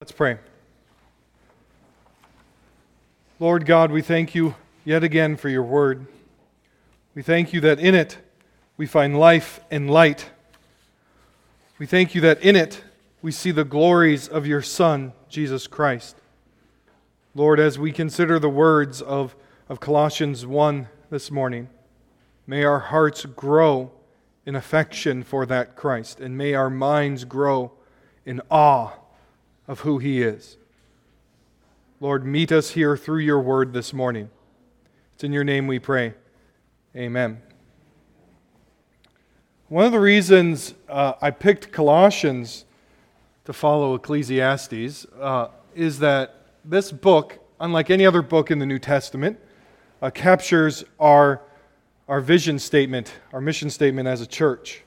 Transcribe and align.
Let's 0.00 0.12
pray. 0.12 0.38
Lord 3.38 3.66
God, 3.66 3.92
we 3.92 4.00
thank 4.00 4.34
you 4.34 4.54
yet 4.82 5.04
again 5.04 5.36
for 5.36 5.50
your 5.50 5.62
word. 5.62 6.06
We 7.14 7.20
thank 7.20 7.52
you 7.52 7.60
that 7.60 7.78
in 7.78 7.94
it 7.94 8.16
we 8.78 8.86
find 8.86 9.20
life 9.20 9.60
and 9.70 9.90
light. 9.90 10.30
We 11.78 11.84
thank 11.84 12.14
you 12.14 12.22
that 12.22 12.42
in 12.42 12.56
it 12.56 12.82
we 13.20 13.30
see 13.30 13.50
the 13.50 13.62
glories 13.62 14.26
of 14.26 14.46
your 14.46 14.62
Son, 14.62 15.12
Jesus 15.28 15.66
Christ. 15.66 16.16
Lord, 17.34 17.60
as 17.60 17.78
we 17.78 17.92
consider 17.92 18.38
the 18.38 18.48
words 18.48 19.02
of, 19.02 19.36
of 19.68 19.80
Colossians 19.80 20.46
1 20.46 20.88
this 21.10 21.30
morning, 21.30 21.68
may 22.46 22.64
our 22.64 22.80
hearts 22.80 23.26
grow 23.26 23.90
in 24.46 24.56
affection 24.56 25.22
for 25.22 25.44
that 25.44 25.76
Christ, 25.76 26.20
and 26.20 26.38
may 26.38 26.54
our 26.54 26.70
minds 26.70 27.26
grow 27.26 27.72
in 28.24 28.40
awe 28.50 28.92
of 29.70 29.80
who 29.80 29.98
he 29.98 30.20
is. 30.20 30.56
Lord, 32.00 32.26
meet 32.26 32.50
us 32.50 32.70
here 32.70 32.96
through 32.96 33.20
your 33.20 33.40
word 33.40 33.72
this 33.72 33.92
morning. 33.92 34.28
It's 35.14 35.22
in 35.22 35.32
your 35.32 35.44
name 35.44 35.68
we 35.68 35.78
pray. 35.78 36.14
Amen. 36.96 37.40
One 39.68 39.84
of 39.84 39.92
the 39.92 40.00
reasons 40.00 40.74
uh, 40.88 41.12
I 41.22 41.30
picked 41.30 41.70
Colossians 41.70 42.64
to 43.44 43.52
follow 43.52 43.94
Ecclesiastes 43.94 45.06
uh, 45.20 45.50
is 45.76 46.00
that 46.00 46.46
this 46.64 46.90
book, 46.90 47.38
unlike 47.60 47.90
any 47.90 48.04
other 48.04 48.22
book 48.22 48.50
in 48.50 48.58
the 48.58 48.66
New 48.66 48.80
Testament, 48.80 49.38
uh, 50.02 50.10
captures 50.10 50.82
our, 50.98 51.42
our 52.08 52.20
vision 52.20 52.58
statement, 52.58 53.12
our 53.32 53.40
mission 53.40 53.70
statement 53.70 54.08
as 54.08 54.20
a 54.20 54.26
church 54.26 54.82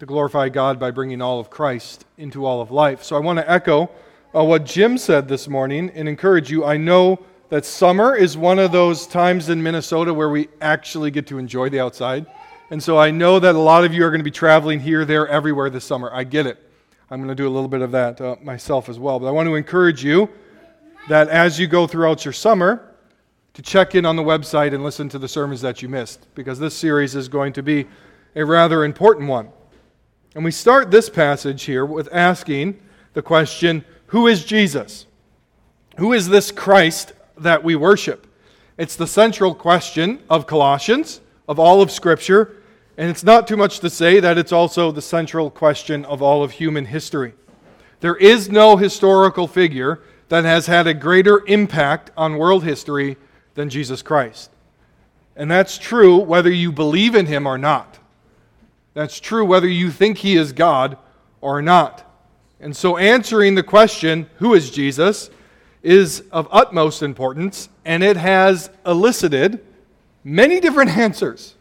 to 0.00 0.06
glorify 0.06 0.48
God 0.48 0.80
by 0.80 0.90
bringing 0.90 1.22
all 1.22 1.38
of 1.38 1.50
Christ 1.50 2.04
into 2.16 2.44
all 2.44 2.60
of 2.60 2.72
life. 2.72 3.04
So 3.04 3.14
I 3.14 3.20
want 3.20 3.38
to 3.38 3.48
echo 3.48 3.88
uh, 4.34 4.44
what 4.44 4.64
Jim 4.64 4.98
said 4.98 5.28
this 5.28 5.48
morning 5.48 5.90
and 5.94 6.08
encourage 6.08 6.50
you. 6.50 6.64
I 6.64 6.76
know 6.76 7.18
that 7.48 7.64
summer 7.64 8.14
is 8.14 8.36
one 8.36 8.58
of 8.58 8.72
those 8.72 9.06
times 9.06 9.48
in 9.48 9.62
Minnesota 9.62 10.12
where 10.12 10.28
we 10.28 10.48
actually 10.60 11.10
get 11.10 11.26
to 11.28 11.38
enjoy 11.38 11.68
the 11.70 11.80
outside. 11.80 12.26
And 12.70 12.82
so 12.82 12.98
I 12.98 13.10
know 13.10 13.38
that 13.38 13.54
a 13.54 13.58
lot 13.58 13.84
of 13.84 13.94
you 13.94 14.04
are 14.04 14.10
going 14.10 14.20
to 14.20 14.24
be 14.24 14.30
traveling 14.30 14.80
here, 14.80 15.06
there, 15.06 15.26
everywhere 15.28 15.70
this 15.70 15.84
summer. 15.84 16.10
I 16.12 16.24
get 16.24 16.46
it. 16.46 16.62
I'm 17.10 17.20
going 17.20 17.28
to 17.28 17.34
do 17.34 17.48
a 17.48 17.50
little 17.50 17.68
bit 17.68 17.80
of 17.80 17.90
that 17.92 18.20
uh, 18.20 18.36
myself 18.42 18.90
as 18.90 18.98
well. 18.98 19.18
But 19.18 19.28
I 19.28 19.30
want 19.30 19.46
to 19.46 19.54
encourage 19.54 20.04
you 20.04 20.28
that 21.08 21.28
as 21.28 21.58
you 21.58 21.66
go 21.66 21.86
throughout 21.86 22.26
your 22.26 22.34
summer, 22.34 22.84
to 23.54 23.62
check 23.62 23.96
in 23.96 24.04
on 24.04 24.14
the 24.14 24.22
website 24.22 24.72
and 24.72 24.84
listen 24.84 25.08
to 25.08 25.18
the 25.18 25.26
sermons 25.26 25.60
that 25.62 25.82
you 25.82 25.88
missed, 25.88 26.32
because 26.36 26.60
this 26.60 26.76
series 26.76 27.16
is 27.16 27.28
going 27.28 27.52
to 27.54 27.62
be 27.62 27.86
a 28.36 28.44
rather 28.44 28.84
important 28.84 29.28
one. 29.28 29.48
And 30.36 30.44
we 30.44 30.52
start 30.52 30.92
this 30.92 31.10
passage 31.10 31.64
here 31.64 31.84
with 31.84 32.08
asking 32.12 32.78
the 33.14 33.22
question 33.22 33.84
who 34.08 34.26
is 34.26 34.44
Jesus? 34.44 35.06
Who 35.96 36.12
is 36.12 36.28
this 36.28 36.50
Christ 36.50 37.12
that 37.36 37.64
we 37.64 37.76
worship? 37.76 38.26
It's 38.76 38.96
the 38.96 39.06
central 39.06 39.54
question 39.54 40.20
of 40.30 40.46
Colossians, 40.46 41.20
of 41.48 41.58
all 41.58 41.82
of 41.82 41.90
Scripture, 41.90 42.56
and 42.96 43.10
it's 43.10 43.24
not 43.24 43.46
too 43.46 43.56
much 43.56 43.80
to 43.80 43.90
say 43.90 44.18
that 44.20 44.38
it's 44.38 44.52
also 44.52 44.90
the 44.90 45.02
central 45.02 45.50
question 45.50 46.04
of 46.04 46.22
all 46.22 46.42
of 46.42 46.52
human 46.52 46.86
history. 46.86 47.34
There 48.00 48.16
is 48.16 48.50
no 48.50 48.76
historical 48.76 49.46
figure 49.46 50.00
that 50.28 50.44
has 50.44 50.66
had 50.66 50.86
a 50.86 50.94
greater 50.94 51.44
impact 51.46 52.10
on 52.16 52.38
world 52.38 52.64
history 52.64 53.16
than 53.54 53.70
Jesus 53.70 54.02
Christ. 54.02 54.50
And 55.36 55.50
that's 55.50 55.78
true 55.78 56.16
whether 56.16 56.50
you 56.50 56.72
believe 56.72 57.14
in 57.14 57.26
him 57.26 57.46
or 57.46 57.58
not. 57.58 57.98
That's 58.94 59.20
true 59.20 59.44
whether 59.44 59.68
you 59.68 59.90
think 59.90 60.18
he 60.18 60.36
is 60.36 60.52
God 60.52 60.96
or 61.40 61.62
not. 61.62 62.07
And 62.60 62.76
so, 62.76 62.96
answering 62.96 63.54
the 63.54 63.62
question, 63.62 64.28
who 64.36 64.54
is 64.54 64.70
Jesus, 64.70 65.30
is 65.82 66.24
of 66.32 66.48
utmost 66.50 67.02
importance, 67.02 67.68
and 67.84 68.02
it 68.02 68.16
has 68.16 68.70
elicited 68.84 69.64
many 70.24 70.60
different 70.60 70.90
answers. 70.96 71.54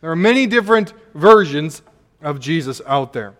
There 0.00 0.10
are 0.10 0.16
many 0.16 0.46
different 0.46 0.94
versions 1.14 1.82
of 2.22 2.40
Jesus 2.40 2.80
out 2.86 3.12
there. 3.12 3.34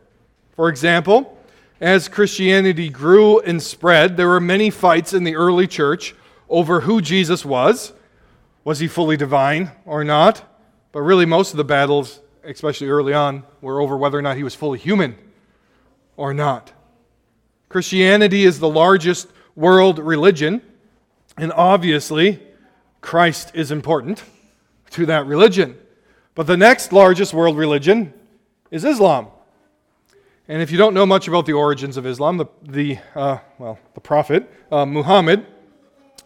For 0.54 0.68
example, 0.68 1.38
as 1.80 2.08
Christianity 2.08 2.90
grew 2.90 3.40
and 3.40 3.62
spread, 3.62 4.18
there 4.18 4.28
were 4.28 4.40
many 4.40 4.68
fights 4.68 5.14
in 5.14 5.24
the 5.24 5.36
early 5.36 5.66
church 5.66 6.14
over 6.50 6.80
who 6.80 7.00
Jesus 7.00 7.42
was. 7.42 7.94
Was 8.64 8.80
he 8.80 8.86
fully 8.86 9.16
divine 9.16 9.70
or 9.86 10.04
not? 10.04 10.42
But 10.92 11.00
really, 11.00 11.24
most 11.24 11.52
of 11.52 11.56
the 11.56 11.64
battles, 11.64 12.20
especially 12.44 12.88
early 12.88 13.14
on, 13.14 13.44
were 13.62 13.80
over 13.80 13.96
whether 13.96 14.18
or 14.18 14.22
not 14.22 14.36
he 14.36 14.42
was 14.42 14.54
fully 14.54 14.78
human 14.78 15.16
or 16.20 16.34
not. 16.34 16.70
Christianity 17.70 18.44
is 18.44 18.58
the 18.58 18.68
largest 18.68 19.26
world 19.56 19.98
religion, 19.98 20.60
and 21.38 21.50
obviously, 21.50 22.38
Christ 23.00 23.52
is 23.54 23.72
important 23.72 24.22
to 24.90 25.06
that 25.06 25.24
religion. 25.24 25.78
But 26.34 26.46
the 26.46 26.58
next 26.58 26.92
largest 26.92 27.32
world 27.32 27.56
religion 27.56 28.12
is 28.70 28.84
Islam. 28.84 29.28
And 30.46 30.60
if 30.60 30.70
you 30.70 30.76
don't 30.76 30.92
know 30.92 31.06
much 31.06 31.26
about 31.26 31.46
the 31.46 31.54
origins 31.54 31.96
of 31.96 32.04
Islam, 32.04 32.36
the, 32.36 32.46
the 32.64 32.98
uh, 33.14 33.38
well, 33.58 33.78
the 33.94 34.00
prophet 34.02 34.46
uh, 34.70 34.84
Muhammad 34.84 35.46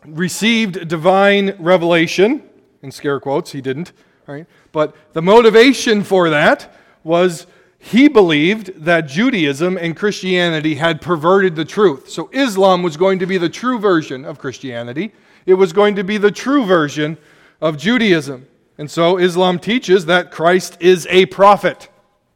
received 0.05 0.88
divine 0.88 1.55
revelation, 1.61 2.43
in 2.82 2.91
scare 2.91 3.21
quotes, 3.21 3.53
he 3.53 3.61
didn't, 3.61 3.93
right? 4.26 4.47
But 4.72 4.97
the 5.12 5.22
motivation 5.22 6.03
for 6.03 6.31
that 6.31 6.75
was 7.05 7.47
he 7.84 8.08
believed 8.08 8.84
that 8.84 9.02
Judaism 9.02 9.76
and 9.76 9.94
Christianity 9.94 10.76
had 10.76 11.02
perverted 11.02 11.54
the 11.54 11.66
truth. 11.66 12.08
So 12.08 12.30
Islam 12.32 12.82
was 12.82 12.96
going 12.96 13.18
to 13.18 13.26
be 13.26 13.36
the 13.36 13.50
true 13.50 13.78
version 13.78 14.24
of 14.24 14.38
Christianity, 14.38 15.12
it 15.44 15.52
was 15.52 15.74
going 15.74 15.94
to 15.96 16.02
be 16.02 16.16
the 16.16 16.30
true 16.30 16.64
version 16.64 17.18
of 17.60 17.76
Judaism. 17.76 18.46
And 18.78 18.90
so 18.90 19.18
Islam 19.18 19.58
teaches 19.58 20.06
that 20.06 20.30
Christ 20.30 20.78
is 20.80 21.06
a 21.10 21.26
prophet. 21.26 21.90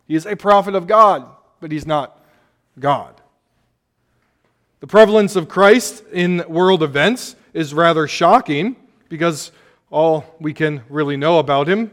He 0.06 0.14
is 0.14 0.26
a 0.26 0.36
prophet 0.36 0.74
of 0.74 0.86
God, 0.86 1.26
but 1.60 1.72
he's 1.72 1.86
not 1.86 2.22
God. 2.78 3.18
The 4.80 4.86
prevalence 4.86 5.34
of 5.34 5.48
Christ 5.48 6.04
in 6.12 6.44
world 6.46 6.82
events 6.82 7.36
is 7.54 7.72
rather 7.72 8.06
shocking 8.06 8.76
because 9.08 9.50
all 9.90 10.26
we 10.38 10.52
can 10.52 10.82
really 10.90 11.16
know 11.16 11.38
about 11.38 11.66
him, 11.66 11.90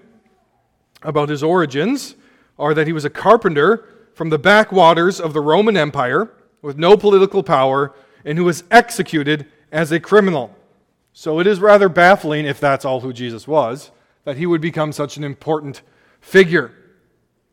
about 1.04 1.30
his 1.30 1.42
origins, 1.42 2.16
are 2.58 2.74
that 2.74 2.88
he 2.88 2.94
was 2.94 3.06
a 3.06 3.10
carpenter 3.10 3.86
from 4.14 4.30
the 4.30 4.40
backwaters 4.40 5.20
of 5.20 5.34
the 5.34 5.42
Roman 5.42 5.76
Empire 5.76 6.32
with 6.62 6.78
no 6.78 6.98
political 6.98 7.44
power 7.44 7.94
and 8.24 8.38
who 8.38 8.46
was 8.46 8.64
executed 8.72 9.46
as 9.72 9.92
a 9.92 10.00
criminal. 10.00 10.56
So 11.14 11.40
it 11.40 11.48
is 11.48 11.60
rather 11.60 11.90
baffling, 11.90 12.46
if 12.46 12.60
that's 12.60 12.86
all 12.86 13.02
who 13.02 13.14
Jesus 13.14 13.48
was, 13.48 13.92
that 14.24 14.38
he 14.38 14.46
would 14.46 14.62
become 14.62 14.92
such 14.92 15.18
an 15.18 15.24
important 15.24 15.82
figure. 16.20 16.72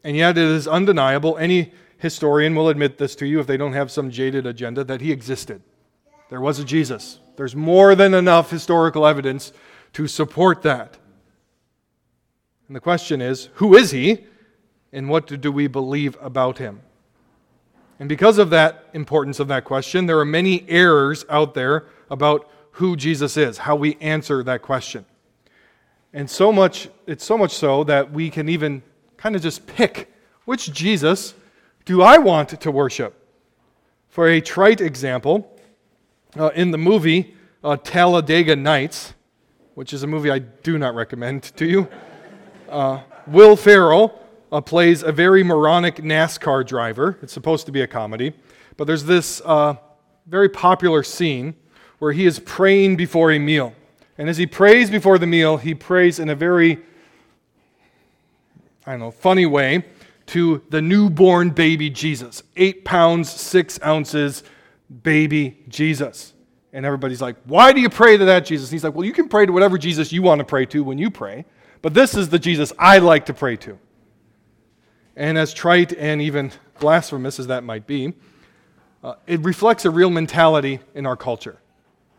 And 0.03 0.17
yet 0.17 0.39
it 0.39 0.45
is 0.45 0.67
undeniable, 0.67 1.37
any 1.37 1.73
historian 1.99 2.55
will 2.55 2.69
admit 2.69 2.99
this 2.99 3.15
to 3.17 3.27
you 3.27 3.39
if 3.39 3.47
they 3.47 3.57
don't 3.57 3.75
have 3.75 3.91
some 3.91 4.11
jaded 4.11 4.47
agenda, 4.47 4.83
that 4.83 5.01
he 5.01 5.13
existed. 5.13 5.63
There 6.29 6.41
was 6.41 6.59
a 6.59 6.65
Jesus. 6.65 7.21
There's 7.37 7.55
more 7.55 7.95
than 7.95 8.15
enough 8.15 8.51
historical 8.51 9.07
evidence 9.07 9.53
to 9.93 10.09
support 10.09 10.63
that. 10.63 10.99
And 12.67 12.75
the 12.75 12.81
question 12.81 13.21
is 13.21 13.51
who 13.55 13.77
is 13.77 13.91
he? 13.91 14.25
And 14.93 15.09
what 15.09 15.27
do 15.41 15.51
we 15.51 15.67
believe 15.67 16.17
about 16.21 16.59
him? 16.59 16.81
And 17.99 18.09
because 18.09 18.39
of 18.39 18.51
that 18.51 18.87
importance 18.95 19.39
of 19.41 19.49
that 19.49 19.65
question, 19.65 20.07
there 20.07 20.19
are 20.19 20.25
many 20.25 20.69
errors 20.69 21.25
out 21.29 21.55
there 21.55 21.87
about 22.11 22.51
who 22.73 22.97
Jesus 22.97 23.37
is, 23.37 23.59
how 23.59 23.77
we 23.77 23.97
answer 24.01 24.43
that 24.43 24.63
question. 24.63 25.05
And 26.13 26.29
so 26.29 26.53
much, 26.53 26.89
it's 27.07 27.25
so 27.25 27.39
much 27.39 27.53
so 27.53 27.85
that 27.85 28.13
we 28.13 28.29
can 28.29 28.49
even 28.49 28.83
kind 29.17 29.37
of 29.37 29.43
just 29.43 29.67
pick 29.67 30.13
which 30.45 30.73
Jesus 30.73 31.35
do 31.85 32.03
I 32.03 32.19
want 32.19 32.61
to 32.61 32.71
worship? 32.71 33.15
For 34.09 34.29
a 34.29 34.41
trite 34.41 34.81
example, 34.81 35.59
uh, 36.37 36.51
in 36.55 36.71
the 36.71 36.79
movie 36.79 37.35
uh, 37.65 37.77
Talladega 37.77 38.55
Nights, 38.57 39.15
which 39.75 39.93
is 39.93 40.03
a 40.03 40.07
movie 40.07 40.31
I 40.31 40.39
do 40.39 40.79
not 40.79 40.95
recommend 40.95 41.43
to 41.57 41.67
you, 41.67 41.89
uh, 42.69 43.01
Will 43.27 43.57
Ferrell 43.57 44.22
uh, 44.53 44.61
plays 44.61 45.03
a 45.03 45.11
very 45.11 45.43
moronic 45.43 45.97
NASCAR 45.97 46.65
driver. 46.65 47.19
It's 47.23 47.33
supposed 47.33 47.67
to 47.67 47.73
be 47.73 47.81
a 47.81 47.87
comedy. 47.87 48.35
But 48.77 48.87
there's 48.87 49.05
this 49.05 49.41
uh, 49.45 49.77
very 50.27 50.51
popular 50.51 51.03
scene 51.03 51.55
where 51.99 52.13
he 52.13 52.27
is 52.27 52.39
praying 52.39 52.97
before 52.97 53.33
a 53.33 53.39
meal. 53.39 53.75
And 54.19 54.29
as 54.29 54.37
he 54.37 54.47
prays 54.47 54.91
before 54.91 55.19
the 55.19 55.27
meal, 55.27 55.57
he 55.57 55.75
prays 55.75 56.19
in 56.19 56.29
a 56.29 56.35
very, 56.35 56.79
I 58.87 58.93
don't 58.93 59.01
know, 59.01 59.11
funny 59.11 59.47
way 59.47 59.85
to 60.27 60.63
the 60.69 60.83
newborn 60.83 61.51
baby 61.51 61.89
Jesus. 61.89 62.43
Eight 62.57 62.85
pounds, 62.85 63.31
six 63.31 63.81
ounces, 63.85 64.45
baby 65.03 65.59
Jesus. 65.69 66.35
And 66.75 66.85
everybody's 66.85 67.23
like, 67.23 67.37
Why 67.45 67.73
do 67.73 67.81
you 67.81 67.89
pray 67.89 68.17
to 68.17 68.25
that 68.27 68.45
Jesus? 68.45 68.69
And 68.69 68.75
he's 68.75 68.85
like, 68.85 68.95
Well, 68.95 69.07
you 69.07 69.13
can 69.13 69.29
pray 69.29 69.47
to 69.47 69.53
whatever 69.53 69.79
Jesus 69.79 70.13
you 70.13 70.23
want 70.23 70.39
to 70.41 70.45
pray 70.45 70.67
to 70.67 70.85
when 70.85 70.99
you 70.99 71.11
pray. 71.11 71.45
But 71.81 71.95
this 71.95 72.15
is 72.15 72.29
the 72.29 72.39
Jesus 72.39 72.73
I 72.79 72.99
like 72.99 73.27
to 73.27 73.35
pray 73.35 73.57
to. 73.57 73.79
And 75.17 75.37
as 75.37 75.53
trite 75.53 75.93
and 75.93 76.23
even 76.23 76.53
blasphemous 76.81 77.39
as 77.39 77.47
that 77.49 77.65
might 77.65 77.87
be, 77.87 78.15
uh, 79.05 79.15
it 79.27 79.41
reflects 79.41 79.85
a 79.85 79.91
real 79.91 80.11
mentality 80.11 80.81
in 80.95 81.07
our 81.07 81.17
culture. 81.17 81.59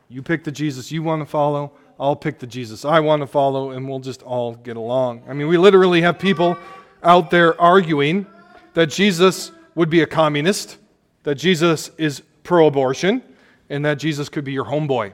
You 0.09 0.21
pick 0.21 0.43
the 0.43 0.51
Jesus 0.51 0.91
you 0.91 1.01
want 1.01 1.21
to 1.21 1.25
follow, 1.25 1.71
I'll 1.99 2.15
pick 2.15 2.39
the 2.39 2.47
Jesus 2.47 2.85
I 2.85 2.99
want 2.99 3.21
to 3.21 3.27
follow, 3.27 3.71
and 3.71 3.87
we'll 3.87 3.99
just 3.99 4.23
all 4.23 4.55
get 4.55 4.77
along. 4.77 5.23
I 5.27 5.33
mean, 5.33 5.47
we 5.47 5.57
literally 5.57 6.01
have 6.01 6.19
people 6.19 6.57
out 7.01 7.31
there 7.31 7.59
arguing 7.59 8.25
that 8.73 8.87
Jesus 8.87 9.51
would 9.75 9.89
be 9.89 10.01
a 10.01 10.07
communist, 10.07 10.77
that 11.23 11.35
Jesus 11.35 11.91
is 11.97 12.21
pro 12.43 12.67
abortion, 12.67 13.23
and 13.69 13.85
that 13.85 13.95
Jesus 13.95 14.29
could 14.29 14.43
be 14.43 14.51
your 14.51 14.65
homeboy. 14.65 15.13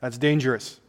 That's 0.00 0.18
dangerous. 0.18 0.80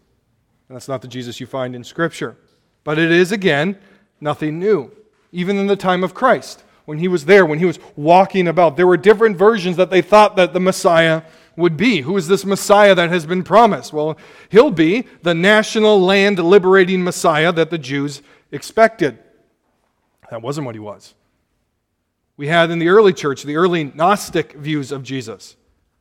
And 0.69 0.75
that's 0.75 0.87
not 0.87 1.01
the 1.01 1.07
Jesus 1.07 1.39
you 1.39 1.47
find 1.47 1.75
in 1.75 1.83
Scripture. 1.83 2.37
But 2.83 2.97
it 2.97 3.11
is, 3.11 3.31
again, 3.31 3.77
nothing 4.19 4.59
new. 4.59 4.91
Even 5.31 5.57
in 5.57 5.67
the 5.67 5.75
time 5.75 6.03
of 6.03 6.13
Christ, 6.13 6.63
when 6.85 6.97
he 6.97 7.07
was 7.07 7.25
there, 7.25 7.45
when 7.45 7.59
he 7.59 7.65
was 7.65 7.79
walking 7.95 8.47
about, 8.47 8.75
there 8.75 8.87
were 8.87 8.97
different 8.97 9.37
versions 9.37 9.77
that 9.77 9.89
they 9.89 10.01
thought 10.01 10.35
that 10.35 10.53
the 10.53 10.59
Messiah 10.59 11.23
would 11.55 11.77
be. 11.77 12.01
Who 12.01 12.17
is 12.17 12.27
this 12.27 12.45
Messiah 12.45 12.95
that 12.95 13.09
has 13.09 13.25
been 13.25 13.43
promised? 13.43 13.93
Well, 13.93 14.17
he'll 14.49 14.71
be 14.71 15.05
the 15.21 15.33
national 15.33 16.01
land 16.01 16.39
liberating 16.39 17.03
Messiah 17.03 17.51
that 17.53 17.69
the 17.69 17.77
Jews 17.77 18.21
expected. 18.51 19.19
That 20.29 20.41
wasn't 20.41 20.65
what 20.65 20.75
he 20.75 20.79
was. 20.79 21.13
We 22.37 22.47
had 22.47 22.71
in 22.71 22.79
the 22.79 22.87
early 22.87 23.13
church 23.13 23.43
the 23.43 23.57
early 23.57 23.85
Gnostic 23.85 24.53
views 24.53 24.91
of 24.91 25.03
Jesus 25.03 25.55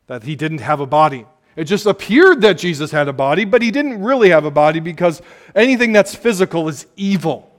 that 0.06 0.22
he 0.22 0.34
didn't 0.34 0.58
have 0.58 0.80
a 0.80 0.86
body. 0.86 1.26
It 1.56 1.64
just 1.64 1.86
appeared 1.86 2.40
that 2.42 2.54
Jesus 2.54 2.90
had 2.90 3.08
a 3.08 3.12
body, 3.12 3.44
but 3.44 3.60
he 3.60 3.70
didn't 3.70 4.02
really 4.02 4.30
have 4.30 4.44
a 4.44 4.50
body 4.50 4.80
because 4.80 5.20
anything 5.54 5.92
that's 5.92 6.14
physical 6.14 6.68
is 6.68 6.86
evil. 6.96 7.49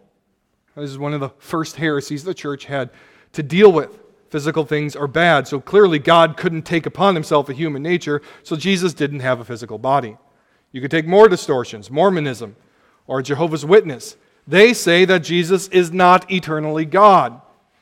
This 0.76 0.90
is 0.90 0.98
one 0.98 1.14
of 1.14 1.20
the 1.20 1.30
first 1.38 1.76
heresies 1.76 2.24
the 2.24 2.34
church 2.34 2.66
had 2.66 2.90
to 3.34 3.44
deal 3.44 3.72
with. 3.72 4.00
Physical 4.30 4.64
things 4.64 4.96
are 4.96 5.08
bad, 5.08 5.48
so 5.48 5.60
clearly 5.60 6.00
God 6.00 6.38
couldn't 6.38 6.62
take 6.62 6.86
upon 6.86 7.16
himself 7.16 7.50
a 7.50 7.54
human 7.54 7.84
nature, 7.84 8.22
so 8.44 8.56
Jesus 8.56 8.94
didn't 8.94 9.20
have 9.20 9.42
a 9.42 9.46
physical 9.46 9.78
body. 9.78 10.18
You 10.72 10.80
could 10.80 10.92
take 10.92 11.06
more 11.06 11.28
distortions, 11.28 11.92
Mormonism 11.92 12.56
or 13.08 13.22
Jehovah's 13.22 13.66
Witness. 13.66 14.16
They 14.48 14.74
say 14.74 15.04
that 15.04 15.20
Jesus 15.20 15.68
is 15.68 15.92
not 15.92 16.32
eternally 16.32 16.86
God. 16.86 17.42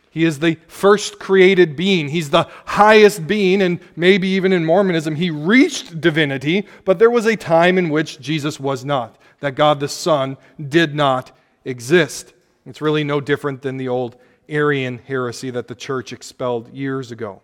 He 0.10 0.26
is 0.26 0.40
the 0.40 0.58
first 0.68 1.20
created 1.20 1.76
being. 1.76 2.10
He's 2.10 2.32
the 2.32 2.48
highest 2.66 3.28
being, 3.28 3.62
and 3.62 3.80
maybe 3.96 4.28
even 4.30 4.52
in 4.52 4.66
Mormonism, 4.66 5.16
he 5.16 5.30
reached 5.30 6.02
divinity, 6.02 6.68
but 6.84 6.98
there 6.98 7.12
was 7.12 7.28
a 7.28 7.36
time 7.36 7.78
in 7.78 7.90
which 7.90 8.20
Jesus 8.20 8.60
was 8.60 8.84
not, 8.84 9.20
that 9.40 9.54
God 9.54 9.80
the 9.80 9.88
Son 9.88 10.36
did 10.68 10.96
not 10.96 11.32
exist. 11.64 12.34
It's 12.70 12.82
really 12.82 13.04
no 13.04 13.20
different 13.20 13.64
than 13.64 13.78
the 13.78 13.88
old 13.88 14.16
Arian 14.48 15.00
heresy 15.00 15.50
that 15.50 15.68
the 15.68 15.74
church 15.74 16.14
expelled 16.14 16.72
years 16.72 17.12
ago. 17.12 17.42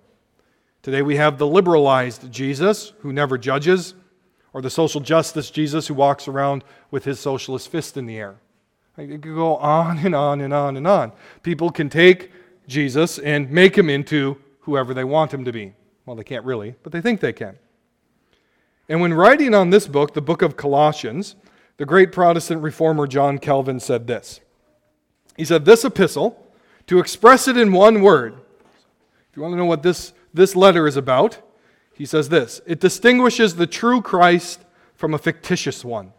Today 0.83 1.01
we 1.01 1.15
have 1.15 1.39
the 1.39 1.47
liberalized 1.47 2.31
Jesus 2.31 2.93
who 2.99 3.11
never 3.11 3.35
judges, 3.35 3.95
or 4.53 4.61
the 4.61 4.69
social 4.69 5.01
justice 5.01 5.49
Jesus 5.49 5.87
who 5.87 5.95
walks 5.95 6.27
around 6.27 6.63
with 6.91 7.05
his 7.05 7.19
socialist 7.19 7.69
fist 7.69 7.97
in 7.97 8.05
the 8.05 8.17
air. 8.17 8.35
It 8.99 9.07
could 9.07 9.23
go 9.23 9.55
on 9.57 9.97
and 9.97 10.13
on 10.13 10.41
and 10.41 10.53
on 10.53 10.77
and 10.77 10.85
on. 10.85 11.11
People 11.41 11.71
can 11.71 11.89
take 11.89 12.31
Jesus 12.67 13.17
and 13.17 13.49
make 13.49 13.75
him 13.75 13.89
into 13.89 14.37
whoever 14.59 14.93
they 14.93 15.03
want 15.03 15.33
him 15.33 15.43
to 15.45 15.51
be. 15.51 15.73
Well, 16.05 16.15
they 16.15 16.23
can't 16.23 16.45
really, 16.45 16.75
but 16.83 16.91
they 16.93 17.01
think 17.01 17.19
they 17.19 17.33
can. 17.33 17.57
And 18.87 19.01
when 19.01 19.11
writing 19.11 19.55
on 19.55 19.71
this 19.71 19.87
book, 19.87 20.13
the 20.13 20.21
book 20.21 20.43
of 20.43 20.55
Colossians, 20.55 21.35
the 21.77 21.85
great 21.87 22.11
Protestant 22.11 22.61
reformer 22.61 23.07
John 23.07 23.39
Calvin 23.39 23.79
said 23.79 24.05
this. 24.05 24.39
He 25.35 25.45
said, 25.45 25.65
This 25.65 25.83
epistle, 25.83 26.41
to 26.87 26.99
express 26.99 27.47
it 27.47 27.57
in 27.57 27.71
one 27.71 28.01
word, 28.01 28.33
if 28.33 29.35
you 29.35 29.41
want 29.41 29.53
to 29.53 29.57
know 29.57 29.65
what 29.65 29.83
this, 29.83 30.13
this 30.33 30.55
letter 30.55 30.87
is 30.87 30.97
about, 30.97 31.39
he 31.93 32.05
says 32.05 32.29
this 32.29 32.61
it 32.65 32.79
distinguishes 32.79 33.55
the 33.55 33.67
true 33.67 34.01
Christ 34.01 34.61
from 34.95 35.13
a 35.13 35.17
fictitious 35.17 35.83
one. 35.83 36.13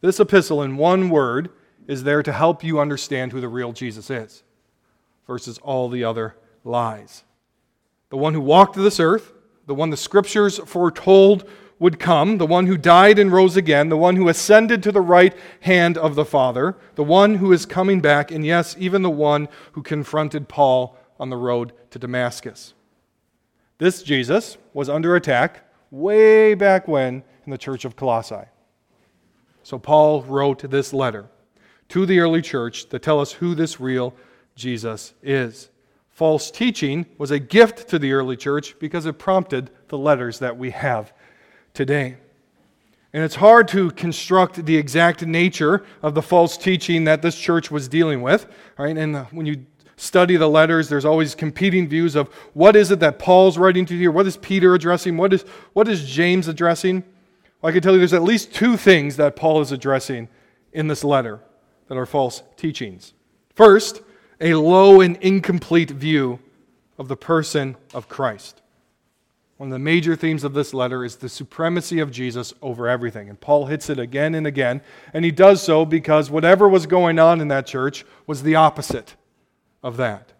This 0.00 0.18
epistle, 0.18 0.62
in 0.62 0.76
one 0.76 1.10
word, 1.10 1.50
is 1.86 2.02
there 2.02 2.22
to 2.22 2.32
help 2.32 2.64
you 2.64 2.80
understand 2.80 3.32
who 3.32 3.40
the 3.40 3.48
real 3.48 3.72
Jesus 3.72 4.10
is 4.10 4.42
versus 5.26 5.58
all 5.58 5.88
the 5.88 6.04
other 6.04 6.36
lies. 6.64 7.24
The 8.10 8.16
one 8.16 8.34
who 8.34 8.40
walked 8.40 8.74
this 8.74 9.00
earth, 9.00 9.32
the 9.66 9.74
one 9.74 9.90
the 9.90 9.96
scriptures 9.96 10.58
foretold 10.58 11.48
would 11.78 11.98
come, 11.98 12.38
the 12.38 12.46
one 12.46 12.66
who 12.66 12.76
died 12.76 13.18
and 13.18 13.32
rose 13.32 13.56
again, 13.56 13.88
the 13.88 13.96
one 13.96 14.16
who 14.16 14.28
ascended 14.28 14.82
to 14.82 14.92
the 14.92 15.00
right 15.00 15.36
hand 15.60 15.98
of 15.98 16.14
the 16.14 16.24
Father, 16.24 16.76
the 16.94 17.04
one 17.04 17.36
who 17.36 17.52
is 17.52 17.66
coming 17.66 18.00
back, 18.00 18.30
and 18.30 18.46
yes, 18.46 18.76
even 18.78 19.02
the 19.02 19.10
one 19.10 19.48
who 19.72 19.82
confronted 19.82 20.48
Paul 20.48 20.96
on 21.18 21.30
the 21.30 21.36
road 21.36 21.72
to 21.90 21.98
Damascus. 21.98 22.74
This 23.78 24.02
Jesus 24.02 24.58
was 24.72 24.88
under 24.88 25.16
attack 25.16 25.68
way 25.90 26.54
back 26.54 26.86
when 26.86 27.24
in 27.44 27.50
the 27.50 27.58
church 27.58 27.84
of 27.84 27.96
Colossae. 27.96 28.46
So 29.62 29.78
Paul 29.78 30.22
wrote 30.22 30.70
this 30.70 30.92
letter 30.92 31.26
to 31.88 32.06
the 32.06 32.20
early 32.20 32.42
church 32.42 32.88
to 32.90 32.98
tell 32.98 33.20
us 33.20 33.32
who 33.32 33.54
this 33.54 33.80
real 33.80 34.14
Jesus 34.54 35.14
is. 35.22 35.68
False 36.10 36.50
teaching 36.50 37.06
was 37.18 37.30
a 37.30 37.38
gift 37.38 37.88
to 37.88 37.98
the 37.98 38.12
early 38.12 38.36
church 38.36 38.78
because 38.78 39.06
it 39.06 39.18
prompted 39.18 39.70
the 39.88 39.98
letters 39.98 40.38
that 40.38 40.56
we 40.56 40.70
have 40.70 41.12
today. 41.74 42.16
And 43.12 43.22
it's 43.22 43.34
hard 43.34 43.68
to 43.68 43.90
construct 43.90 44.64
the 44.64 44.76
exact 44.76 45.26
nature 45.26 45.84
of 46.00 46.14
the 46.14 46.22
false 46.22 46.56
teaching 46.56 47.04
that 47.04 47.20
this 47.20 47.38
church 47.38 47.70
was 47.70 47.88
dealing 47.88 48.22
with. 48.22 48.46
Right? 48.78 48.96
And 48.96 49.14
uh, 49.14 49.24
when 49.32 49.44
you 49.44 49.66
study 49.96 50.36
the 50.36 50.48
letters, 50.48 50.88
there's 50.88 51.04
always 51.04 51.34
competing 51.34 51.88
views 51.88 52.16
of 52.16 52.28
what 52.54 52.74
is 52.74 52.90
it 52.90 53.00
that 53.00 53.18
Paul's 53.18 53.58
writing 53.58 53.84
to 53.86 53.96
here? 53.96 54.10
What 54.10 54.26
is 54.26 54.38
Peter 54.38 54.74
addressing? 54.74 55.16
What 55.16 55.32
is, 55.34 55.42
what 55.74 55.88
is 55.88 56.08
James 56.08 56.48
addressing? 56.48 57.04
Well, 57.60 57.68
I 57.68 57.72
can 57.72 57.82
tell 57.82 57.92
you 57.92 57.98
there's 57.98 58.14
at 58.14 58.22
least 58.22 58.54
two 58.54 58.76
things 58.76 59.16
that 59.16 59.36
Paul 59.36 59.60
is 59.60 59.72
addressing 59.72 60.28
in 60.72 60.88
this 60.88 61.04
letter 61.04 61.40
that 61.88 61.98
are 61.98 62.06
false 62.06 62.42
teachings. 62.56 63.12
First, 63.54 64.00
a 64.40 64.54
low 64.54 65.02
and 65.02 65.16
incomplete 65.18 65.90
view 65.90 66.40
of 66.96 67.08
the 67.08 67.16
person 67.16 67.76
of 67.92 68.08
Christ. 68.08 68.61
One 69.62 69.68
of 69.68 69.74
the 69.74 69.78
major 69.78 70.16
themes 70.16 70.42
of 70.42 70.54
this 70.54 70.74
letter 70.74 71.04
is 71.04 71.14
the 71.14 71.28
supremacy 71.28 72.00
of 72.00 72.10
Jesus 72.10 72.52
over 72.62 72.88
everything. 72.88 73.28
And 73.28 73.40
Paul 73.40 73.66
hits 73.66 73.88
it 73.88 73.96
again 73.96 74.34
and 74.34 74.44
again. 74.44 74.80
And 75.14 75.24
he 75.24 75.30
does 75.30 75.62
so 75.62 75.84
because 75.84 76.32
whatever 76.32 76.68
was 76.68 76.86
going 76.86 77.20
on 77.20 77.40
in 77.40 77.46
that 77.46 77.64
church 77.64 78.04
was 78.26 78.42
the 78.42 78.56
opposite 78.56 79.14
of 79.80 79.98
that. 79.98 80.32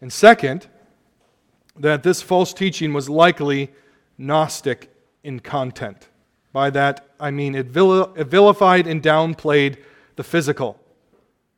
And 0.00 0.12
second, 0.12 0.68
that 1.80 2.04
this 2.04 2.22
false 2.22 2.54
teaching 2.54 2.92
was 2.92 3.10
likely 3.10 3.72
Gnostic 4.16 4.88
in 5.24 5.40
content. 5.40 6.06
By 6.52 6.70
that, 6.70 7.08
I 7.18 7.32
mean 7.32 7.56
it 7.56 7.66
vilified 7.66 8.86
and 8.86 9.02
downplayed 9.02 9.78
the 10.14 10.22
physical. 10.22 10.80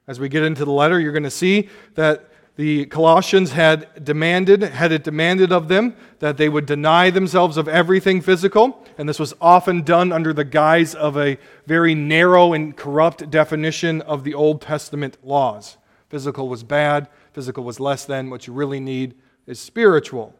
As 0.06 0.18
we 0.18 0.30
get 0.30 0.44
into 0.44 0.64
the 0.64 0.72
letter, 0.72 0.98
you're 0.98 1.12
going 1.12 1.24
to 1.24 1.30
see 1.30 1.68
that 1.96 2.29
the 2.60 2.84
Colossians 2.84 3.52
had 3.52 4.04
demanded, 4.04 4.62
had 4.62 4.92
it 4.92 5.02
demanded 5.02 5.50
of 5.50 5.68
them 5.68 5.96
that 6.18 6.36
they 6.36 6.46
would 6.46 6.66
deny 6.66 7.08
themselves 7.08 7.56
of 7.56 7.66
everything 7.66 8.20
physical, 8.20 8.84
and 8.98 9.08
this 9.08 9.18
was 9.18 9.32
often 9.40 9.80
done 9.80 10.12
under 10.12 10.34
the 10.34 10.44
guise 10.44 10.94
of 10.94 11.16
a 11.16 11.38
very 11.66 11.94
narrow 11.94 12.52
and 12.52 12.76
corrupt 12.76 13.30
definition 13.30 14.02
of 14.02 14.24
the 14.24 14.34
Old 14.34 14.60
Testament 14.60 15.16
laws. 15.24 15.78
Physical 16.10 16.50
was 16.50 16.62
bad, 16.62 17.08
physical 17.32 17.64
was 17.64 17.80
less 17.80 18.04
than. 18.04 18.28
What 18.28 18.46
you 18.46 18.52
really 18.52 18.78
need 18.78 19.14
is 19.46 19.58
spiritual. 19.58 20.34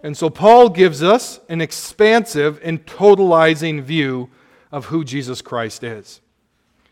And 0.00 0.16
so 0.16 0.30
Paul 0.30 0.68
gives 0.68 1.02
us 1.02 1.40
an 1.48 1.60
expansive 1.60 2.60
and 2.62 2.86
totalizing 2.86 3.82
view 3.82 4.30
of 4.70 4.84
who 4.86 5.02
Jesus 5.02 5.42
Christ 5.42 5.82
is. 5.82 6.20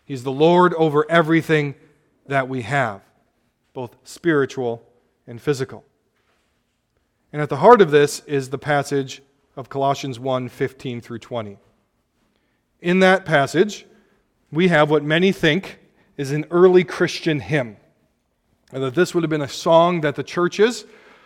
He's 0.05 0.25
the 0.25 0.33
Lord 0.33 0.75
over 0.75 1.09
everything 1.09 1.77
that 2.27 2.49
we 2.49 2.63
have, 2.63 3.01
both 3.73 3.97
spiritual 4.05 4.83
and 5.27 5.41
physical. 5.41 5.85
And 7.33 7.41
at 7.41 7.49
the 7.49 7.57
heart 7.57 7.81
of 7.81 7.91
this 7.91 8.21
is 8.27 8.51
the 8.51 8.59
passage 8.59 9.23
of 9.57 9.69
Colossians 9.69 10.19
1 10.19 10.49
15 10.49 11.01
through 11.01 11.19
20. 11.19 11.59
In 12.81 13.01
that 13.01 13.25
passage, 13.25 13.87
we 14.51 14.69
have 14.69 14.91
what 14.91 15.05
many 15.05 15.33
think 15.33 15.79
is 16.17 16.33
an 16.33 16.47
early 16.51 16.85
Christian 16.85 17.41
hymn. 17.41 17.77
And 18.73 18.83
that 18.83 18.95
this 18.95 19.15
would 19.15 19.23
have 19.23 19.31
been 19.31 19.41
a 19.41 19.49
song 19.49 20.01
that 20.01 20.17
the 20.17 20.23
churches 20.23 20.85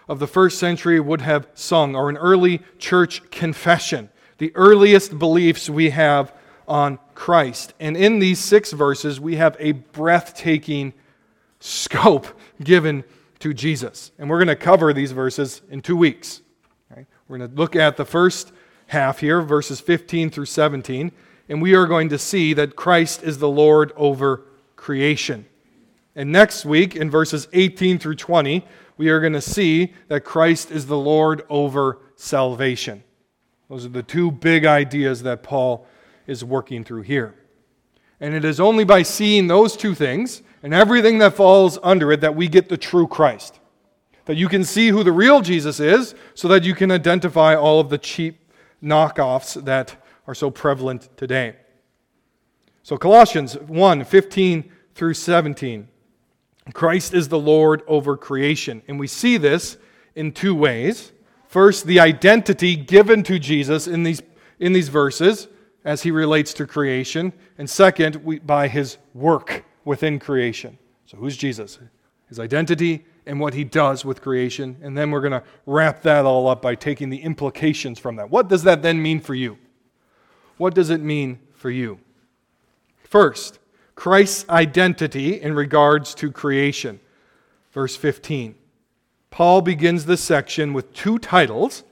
of 0.08 0.18
the 0.18 0.26
first 0.26 0.58
century 0.58 1.00
would 1.00 1.20
have 1.22 1.48
sung, 1.54 1.96
or 1.96 2.08
an 2.08 2.16
early 2.16 2.60
church 2.78 3.30
confession, 3.30 4.10
the 4.38 4.52
earliest 4.54 5.18
beliefs 5.18 5.70
we 5.70 5.90
have 5.90 6.34
on 6.68 6.98
Christ. 7.14 7.72
And 7.80 7.96
in 7.96 8.18
these 8.18 8.38
six 8.38 8.72
verses, 8.72 9.20
we 9.20 9.36
have 9.36 9.56
a 9.58 9.72
breathtaking 9.72 10.92
scope 11.64 12.26
given 12.62 13.02
to 13.38 13.54
Jesus. 13.54 14.12
And 14.18 14.28
we're 14.28 14.38
going 14.38 14.48
to 14.48 14.56
cover 14.56 14.92
these 14.92 15.12
verses 15.12 15.62
in 15.70 15.80
two 15.80 15.96
weeks. 15.96 16.42
Okay? 16.92 17.06
We're 17.26 17.38
going 17.38 17.50
to 17.50 17.56
look 17.56 17.74
at 17.74 17.96
the 17.96 18.04
first 18.04 18.52
half 18.88 19.20
here, 19.20 19.40
verses 19.40 19.80
15 19.80 20.28
through 20.28 20.44
17, 20.44 21.10
and 21.48 21.62
we 21.62 21.74
are 21.74 21.86
going 21.86 22.10
to 22.10 22.18
see 22.18 22.52
that 22.52 22.76
Christ 22.76 23.22
is 23.22 23.38
the 23.38 23.48
Lord 23.48 23.92
over 23.96 24.42
creation. 24.76 25.46
And 26.14 26.30
next 26.30 26.66
week, 26.66 26.96
in 26.96 27.10
verses 27.10 27.48
18 27.54 27.98
through 27.98 28.16
20, 28.16 28.64
we 28.98 29.08
are 29.08 29.20
going 29.20 29.32
to 29.32 29.40
see 29.40 29.94
that 30.08 30.20
Christ 30.20 30.70
is 30.70 30.86
the 30.86 30.98
Lord 30.98 31.44
over 31.48 31.98
salvation. 32.14 33.02
Those 33.70 33.86
are 33.86 33.90
the 33.90 34.02
two 34.02 34.30
big 34.30 34.66
ideas 34.66 35.22
that 35.22 35.42
Paul 35.42 35.86
is 36.26 36.44
working 36.44 36.84
through 36.84 37.02
here. 37.02 37.34
And 38.20 38.34
it 38.34 38.44
is 38.44 38.60
only 38.60 38.84
by 38.84 39.02
seeing 39.02 39.46
those 39.46 39.76
two 39.76 39.94
things 39.94 40.42
and 40.64 40.72
everything 40.72 41.18
that 41.18 41.34
falls 41.34 41.78
under 41.82 42.10
it 42.10 42.22
that 42.22 42.34
we 42.34 42.48
get 42.48 42.70
the 42.70 42.78
true 42.78 43.06
Christ. 43.06 43.60
That 44.24 44.36
you 44.36 44.48
can 44.48 44.64
see 44.64 44.88
who 44.88 45.04
the 45.04 45.12
real 45.12 45.42
Jesus 45.42 45.78
is 45.78 46.14
so 46.32 46.48
that 46.48 46.64
you 46.64 46.74
can 46.74 46.90
identify 46.90 47.54
all 47.54 47.80
of 47.80 47.90
the 47.90 47.98
cheap 47.98 48.50
knockoffs 48.82 49.62
that 49.66 50.02
are 50.26 50.34
so 50.34 50.50
prevalent 50.50 51.14
today. 51.18 51.56
So, 52.82 52.96
Colossians 52.96 53.58
1 53.58 54.04
15 54.04 54.72
through 54.94 55.12
17. 55.12 55.86
Christ 56.72 57.12
is 57.12 57.28
the 57.28 57.38
Lord 57.38 57.82
over 57.86 58.16
creation. 58.16 58.82
And 58.88 58.98
we 58.98 59.06
see 59.06 59.36
this 59.36 59.76
in 60.14 60.32
two 60.32 60.54
ways. 60.54 61.12
First, 61.46 61.86
the 61.86 62.00
identity 62.00 62.74
given 62.74 63.22
to 63.24 63.38
Jesus 63.38 63.86
in 63.86 64.02
these, 64.02 64.22
in 64.58 64.72
these 64.72 64.88
verses 64.88 65.46
as 65.84 66.04
he 66.04 66.10
relates 66.10 66.54
to 66.54 66.66
creation. 66.66 67.34
And 67.58 67.68
second, 67.68 68.16
we, 68.16 68.38
by 68.38 68.68
his 68.68 68.96
work 69.12 69.64
within 69.84 70.18
creation. 70.18 70.78
So, 71.06 71.16
who's 71.16 71.36
Jesus? 71.36 71.78
His 72.28 72.40
identity 72.40 73.04
and 73.26 73.40
what 73.40 73.54
he 73.54 73.64
does 73.64 74.04
with 74.04 74.22
creation. 74.22 74.76
And 74.82 74.96
then 74.96 75.10
we're 75.10 75.20
going 75.20 75.32
to 75.32 75.42
wrap 75.66 76.02
that 76.02 76.24
all 76.24 76.48
up 76.48 76.62
by 76.62 76.74
taking 76.74 77.10
the 77.10 77.22
implications 77.22 77.98
from 77.98 78.16
that. 78.16 78.30
What 78.30 78.48
does 78.48 78.62
that 78.64 78.82
then 78.82 79.00
mean 79.02 79.20
for 79.20 79.34
you? 79.34 79.58
What 80.56 80.74
does 80.74 80.90
it 80.90 81.00
mean 81.00 81.38
for 81.52 81.70
you? 81.70 81.98
First, 83.02 83.58
Christ's 83.94 84.48
identity 84.48 85.40
in 85.40 85.54
regards 85.54 86.14
to 86.16 86.30
creation. 86.30 87.00
Verse 87.72 87.96
15. 87.96 88.54
Paul 89.30 89.62
begins 89.62 90.06
this 90.06 90.22
section 90.22 90.72
with 90.72 90.92
two 90.92 91.18
titles, 91.18 91.82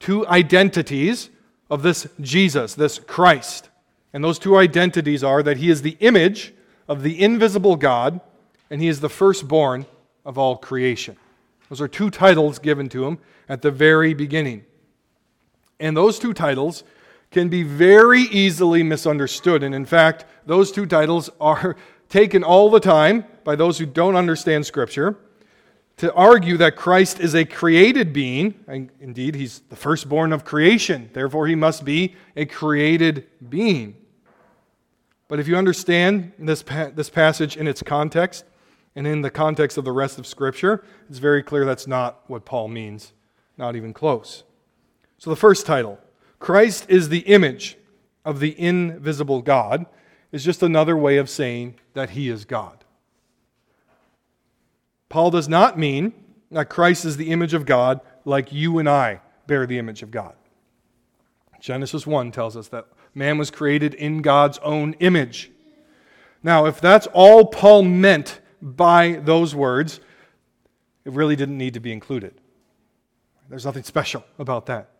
two 0.00 0.26
identities 0.26 1.30
of 1.70 1.82
this 1.82 2.06
Jesus, 2.20 2.74
this 2.74 2.98
Christ. 2.98 3.68
And 4.12 4.22
those 4.22 4.38
two 4.38 4.56
identities 4.56 5.22
are 5.22 5.42
that 5.42 5.56
he 5.58 5.70
is 5.70 5.82
the 5.82 5.96
image 6.00 6.52
of 6.88 7.02
the 7.02 7.22
invisible 7.22 7.76
God 7.76 8.20
and 8.70 8.80
he 8.80 8.88
is 8.88 9.00
the 9.00 9.08
firstborn 9.08 9.86
of 10.24 10.38
all 10.38 10.56
creation. 10.56 11.16
Those 11.68 11.80
are 11.80 11.88
two 11.88 12.10
titles 12.10 12.58
given 12.58 12.88
to 12.90 13.04
him 13.04 13.18
at 13.48 13.62
the 13.62 13.70
very 13.70 14.14
beginning. 14.14 14.64
And 15.80 15.96
those 15.96 16.18
two 16.18 16.32
titles 16.32 16.84
can 17.30 17.48
be 17.48 17.62
very 17.62 18.22
easily 18.22 18.82
misunderstood. 18.82 19.62
And 19.62 19.74
in 19.74 19.84
fact, 19.84 20.24
those 20.46 20.70
two 20.70 20.86
titles 20.86 21.30
are 21.40 21.76
taken 22.08 22.44
all 22.44 22.70
the 22.70 22.80
time 22.80 23.24
by 23.44 23.56
those 23.56 23.78
who 23.78 23.86
don't 23.86 24.16
understand 24.16 24.66
Scripture 24.66 25.16
to 25.96 26.12
argue 26.14 26.56
that 26.56 26.76
Christ 26.76 27.20
is 27.20 27.34
a 27.34 27.44
created 27.44 28.12
being. 28.12 28.54
And 28.66 28.90
indeed, 29.00 29.34
he's 29.34 29.60
the 29.68 29.76
firstborn 29.76 30.32
of 30.32 30.44
creation. 30.44 31.10
Therefore, 31.12 31.46
he 31.46 31.54
must 31.54 31.84
be 31.84 32.14
a 32.36 32.46
created 32.46 33.26
being. 33.48 33.96
But 35.34 35.40
if 35.40 35.48
you 35.48 35.56
understand 35.56 36.30
this, 36.38 36.62
pa- 36.62 36.92
this 36.94 37.10
passage 37.10 37.56
in 37.56 37.66
its 37.66 37.82
context 37.82 38.44
and 38.94 39.04
in 39.04 39.22
the 39.22 39.32
context 39.32 39.76
of 39.76 39.84
the 39.84 39.90
rest 39.90 40.16
of 40.16 40.28
Scripture, 40.28 40.84
it's 41.10 41.18
very 41.18 41.42
clear 41.42 41.64
that's 41.64 41.88
not 41.88 42.20
what 42.28 42.44
Paul 42.44 42.68
means, 42.68 43.12
not 43.58 43.74
even 43.74 43.92
close. 43.92 44.44
So, 45.18 45.30
the 45.30 45.34
first 45.34 45.66
title 45.66 45.98
Christ 46.38 46.86
is 46.88 47.08
the 47.08 47.26
image 47.26 47.76
of 48.24 48.38
the 48.38 48.56
invisible 48.56 49.42
God 49.42 49.86
is 50.30 50.44
just 50.44 50.62
another 50.62 50.96
way 50.96 51.16
of 51.16 51.28
saying 51.28 51.80
that 51.94 52.10
he 52.10 52.28
is 52.28 52.44
God. 52.44 52.84
Paul 55.08 55.32
does 55.32 55.48
not 55.48 55.76
mean 55.76 56.12
that 56.52 56.68
Christ 56.68 57.04
is 57.04 57.16
the 57.16 57.32
image 57.32 57.54
of 57.54 57.66
God 57.66 58.00
like 58.24 58.52
you 58.52 58.78
and 58.78 58.88
I 58.88 59.20
bear 59.48 59.66
the 59.66 59.80
image 59.80 60.04
of 60.04 60.12
God. 60.12 60.36
Genesis 61.58 62.06
1 62.06 62.30
tells 62.30 62.56
us 62.56 62.68
that 62.68 62.86
man 63.14 63.38
was 63.38 63.50
created 63.50 63.94
in 63.94 64.22
God's 64.22 64.58
own 64.58 64.94
image. 65.00 65.50
Now, 66.42 66.66
if 66.66 66.80
that's 66.80 67.06
all 67.08 67.46
Paul 67.46 67.82
meant 67.82 68.40
by 68.60 69.20
those 69.24 69.54
words, 69.54 70.00
it 71.04 71.12
really 71.12 71.36
didn't 71.36 71.58
need 71.58 71.74
to 71.74 71.80
be 71.80 71.92
included. 71.92 72.34
There's 73.48 73.64
nothing 73.64 73.82
special 73.82 74.24
about 74.38 74.66
that. 74.66 74.90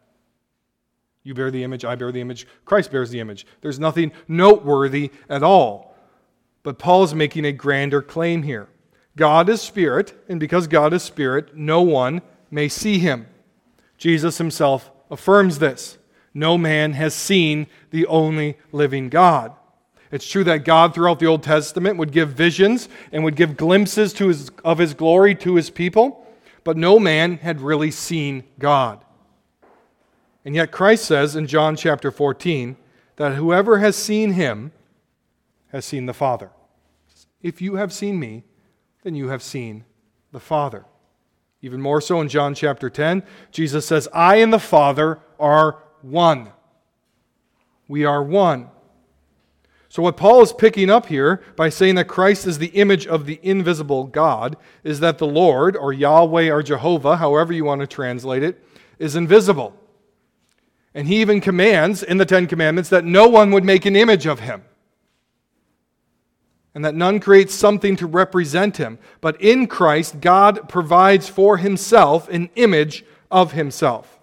You 1.23 1.33
bear 1.33 1.50
the 1.50 1.64
image, 1.64 1.85
I 1.85 1.94
bear 1.94 2.12
the 2.12 2.21
image, 2.21 2.47
Christ 2.64 2.92
bears 2.92 3.11
the 3.11 3.21
image. 3.21 3.47
There's 3.62 3.78
nothing 3.78 4.12
noteworthy 4.28 5.11
at 5.28 5.42
all. 5.42 5.97
But 6.62 6.78
Paul 6.78 7.04
is 7.04 7.14
making 7.14 7.47
a 7.47 7.52
grander 7.52 8.02
claim 8.02 8.42
here. 8.42 8.68
God 9.16 9.49
is 9.49 9.62
spirit, 9.62 10.12
and 10.28 10.38
because 10.38 10.66
God 10.66 10.92
is 10.92 11.02
spirit, 11.02 11.56
no 11.56 11.83
one 11.83 12.21
may 12.50 12.68
see 12.68 12.99
him. 12.99 13.26
Jesus 13.97 14.38
himself 14.38 14.90
affirms 15.11 15.59
this. 15.59 15.99
No 16.34 16.58
man 16.58 16.92
has 16.94 17.14
seen 17.14 17.68
the 17.90 18.06
only 18.06 18.58
living 18.72 19.08
God. 19.08 19.52
It's 20.10 20.28
true 20.28 20.44
that 20.44 20.64
God, 20.64 20.94
throughout 20.94 21.18
the 21.20 21.26
Old 21.26 21.42
Testament, 21.42 21.96
would 21.96 22.12
give 22.12 22.30
visions 22.30 22.88
and 23.12 23.24
would 23.24 23.36
give 23.36 23.56
glimpses 23.56 24.12
to 24.14 24.28
his, 24.28 24.50
of 24.64 24.78
his 24.78 24.94
glory 24.94 25.34
to 25.36 25.54
his 25.54 25.70
people, 25.70 26.26
but 26.62 26.76
no 26.76 26.98
man 26.98 27.38
had 27.38 27.60
really 27.60 27.90
seen 27.90 28.44
God. 28.58 29.04
And 30.44 30.54
yet 30.54 30.72
Christ 30.72 31.06
says 31.06 31.36
in 31.36 31.46
John 31.46 31.76
chapter 31.76 32.10
14 32.10 32.76
that 33.16 33.34
whoever 33.34 33.78
has 33.78 33.96
seen 33.96 34.32
him 34.32 34.72
has 35.68 35.84
seen 35.84 36.06
the 36.06 36.14
Father. 36.14 36.50
If 37.42 37.60
you 37.60 37.76
have 37.76 37.92
seen 37.92 38.18
me, 38.18 38.44
then 39.02 39.14
you 39.14 39.28
have 39.28 39.42
seen 39.42 39.84
the 40.32 40.40
Father. 40.40 40.84
Even 41.62 41.80
more 41.80 42.00
so 42.00 42.20
in 42.20 42.28
John 42.28 42.54
chapter 42.54 42.90
10, 42.90 43.22
Jesus 43.50 43.86
says, 43.86 44.06
I 44.12 44.36
and 44.36 44.52
the 44.52 44.58
Father 44.58 45.18
are 45.40 45.82
one. 46.04 46.52
We 47.88 48.04
are 48.04 48.23
one. 48.23 48.68
So, 49.88 50.02
what 50.02 50.16
Paul 50.16 50.42
is 50.42 50.52
picking 50.52 50.90
up 50.90 51.06
here 51.06 51.40
by 51.54 51.68
saying 51.68 51.94
that 51.94 52.08
Christ 52.08 52.46
is 52.46 52.58
the 52.58 52.66
image 52.68 53.06
of 53.06 53.26
the 53.26 53.38
invisible 53.42 54.04
God 54.04 54.56
is 54.82 55.00
that 55.00 55.18
the 55.18 55.26
Lord, 55.26 55.76
or 55.76 55.92
Yahweh 55.92 56.50
or 56.50 56.64
Jehovah, 56.64 57.16
however 57.16 57.52
you 57.52 57.64
want 57.64 57.80
to 57.80 57.87
translate 57.87 58.42
it, 58.42 58.61
is 58.99 59.14
invisible. 59.14 59.73
And 60.94 61.06
he 61.06 61.20
even 61.20 61.40
commands 61.40 62.02
in 62.02 62.18
the 62.18 62.26
Ten 62.26 62.46
Commandments 62.46 62.90
that 62.90 63.04
no 63.04 63.28
one 63.28 63.52
would 63.52 63.64
make 63.64 63.87
an 63.87 63.96
image 63.96 64.26
of 64.26 64.40
him. 64.40 64.64
And 66.75 66.84
that 66.84 66.96
none 66.96 67.20
creates 67.20 67.54
something 67.54 67.94
to 67.96 68.06
represent 68.06 68.78
him. 68.78 68.99
But 69.20 69.40
in 69.40 69.68
Christ, 69.68 70.20
God 70.20 70.68
provides 70.68 71.28
for 71.28 71.58
himself 71.58 72.28
an 72.28 72.50
image 72.56 73.04
of 73.30 73.52
himself. 73.52 74.13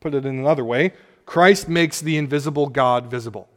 Put 0.00 0.14
it 0.14 0.24
in 0.24 0.38
another 0.38 0.64
way 0.64 0.92
Christ 1.26 1.68
makes 1.68 2.00
the 2.00 2.16
invisible 2.16 2.66
God 2.66 3.06
visible. 3.06 3.48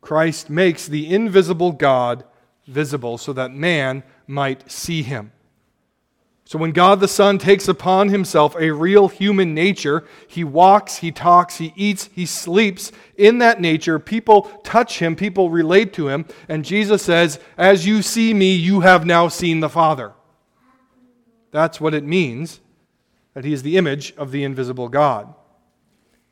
Christ 0.00 0.48
makes 0.48 0.86
the 0.86 1.12
invisible 1.12 1.72
God 1.72 2.24
visible 2.66 3.18
so 3.18 3.32
that 3.32 3.50
man 3.50 4.04
might 4.26 4.70
see 4.70 5.02
him. 5.02 5.32
So 6.44 6.58
when 6.58 6.70
God 6.70 7.00
the 7.00 7.08
Son 7.08 7.38
takes 7.38 7.68
upon 7.68 8.08
himself 8.08 8.56
a 8.56 8.70
real 8.70 9.08
human 9.08 9.52
nature, 9.52 10.04
he 10.28 10.44
walks, 10.44 10.96
he 10.96 11.12
talks, 11.12 11.58
he 11.58 11.74
eats, 11.76 12.08
he 12.14 12.24
sleeps 12.24 12.90
in 13.16 13.38
that 13.38 13.60
nature. 13.60 13.98
People 13.98 14.42
touch 14.62 15.00
him, 15.00 15.14
people 15.14 15.50
relate 15.50 15.92
to 15.94 16.08
him, 16.08 16.24
and 16.48 16.64
Jesus 16.64 17.02
says, 17.02 17.38
As 17.58 17.84
you 17.84 18.00
see 18.00 18.32
me, 18.32 18.54
you 18.54 18.80
have 18.80 19.04
now 19.04 19.28
seen 19.28 19.60
the 19.60 19.68
Father. 19.68 20.12
That's 21.50 21.80
what 21.80 21.94
it 21.94 22.04
means 22.04 22.60
that 23.38 23.44
he 23.44 23.52
is 23.52 23.62
the 23.62 23.76
image 23.76 24.12
of 24.16 24.32
the 24.32 24.42
invisible 24.42 24.88
God. 24.88 25.32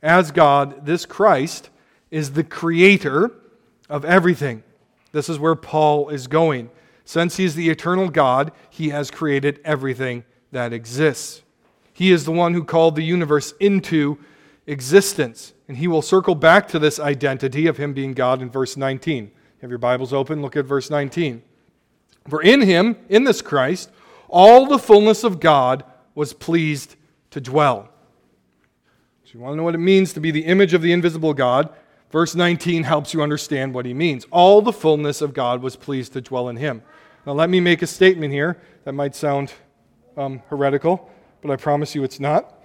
As 0.03 0.33
God, 0.33 0.87
this 0.87 1.07
Christ 1.07 1.71
is 2.11 2.33
the 2.33 2.43
creator 2.43 3.31
of 3.89 4.05
everything. 4.05 4.65
This 5.13 5.29
is 5.29 5.39
where 5.39 5.55
Paul 5.55 6.09
is 6.09 6.27
going. 6.27 6.69
Since 7.05 7.37
he 7.37 7.45
is 7.45 7.55
the 7.55 7.71
eternal 7.71 8.09
God, 8.09 8.51
he 8.71 8.89
has 8.89 9.13
created 9.13 9.61
everything 9.65 10.25
that 10.51 10.73
exists. 10.73 11.43
He 11.93 12.11
is 12.11 12.25
the 12.25 12.33
one 12.33 12.55
who 12.55 12.65
called 12.65 12.97
the 12.97 13.05
universe 13.05 13.55
into 13.61 14.19
existence. 14.67 15.53
And 15.69 15.77
he 15.77 15.87
will 15.87 16.03
circle 16.03 16.35
back 16.35 16.67
to 16.71 16.81
this 16.81 16.99
identity 16.99 17.69
of 17.69 17.77
him 17.77 17.95
being 17.95 18.15
God 18.15 18.43
in 18.43 18.51
verse 18.51 18.77
19. 18.77 19.31
Have 19.61 19.71
your 19.71 19.79
Bibles 19.79 20.13
open? 20.13 20.43
Look 20.43 20.57
at 20.57 20.65
verse 20.65 20.91
19. 20.91 21.41
For 22.29 22.43
in 22.43 22.63
him, 22.63 22.97
in 23.09 23.23
this 23.23 23.43
Christ, 23.43 23.93
all 24.27 24.67
the 24.67 24.81
fullness 24.81 25.23
of 25.23 25.39
God 25.39 25.85
was 26.16 26.32
pleased 26.32 26.96
to 27.30 27.40
dwell. 27.40 27.88
So 29.25 29.30
you 29.35 29.40
want 29.40 29.52
to 29.52 29.56
know 29.56 29.62
what 29.62 29.75
it 29.75 29.78
means 29.78 30.12
to 30.14 30.20
be 30.20 30.32
the 30.32 30.46
image 30.46 30.75
of 30.75 30.82
the 30.82 30.92
invisible 30.92 31.35
God? 31.35 31.73
Verse 32.11 32.35
19 32.35 32.85
helps 32.85 33.12
you 33.12 33.23
understand 33.23 33.75
what 33.75 33.85
he 33.85 33.94
means. 33.94 34.26
All 34.30 34.62
the 34.62 34.73
fullness 34.73 35.20
of 35.20 35.35
God 35.35 35.62
was 35.62 35.76
pleased 35.76 36.14
to 36.14 36.20
dwell 36.20 36.49
in 36.49 36.56
him. 36.56 36.82
Now, 37.26 37.35
let 37.35 37.50
me 37.50 37.61
make 37.61 37.82
a 37.82 37.87
statement 37.87 38.32
here 38.32 38.61
that 38.85 38.92
might 38.92 39.14
sound 39.14 39.52
um, 40.16 40.42
heretical, 40.49 41.11
but 41.42 41.50
I 41.50 41.56
promise 41.56 41.94
you 41.94 42.02
it's 42.02 42.18
not. 42.18 42.64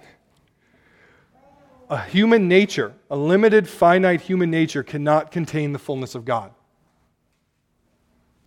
A 1.90 2.00
human 2.00 2.48
nature, 2.48 2.94
a 3.10 3.16
limited, 3.16 3.68
finite 3.68 4.22
human 4.22 4.50
nature, 4.50 4.82
cannot 4.82 5.30
contain 5.30 5.72
the 5.72 5.78
fullness 5.78 6.14
of 6.14 6.24
God. 6.24 6.52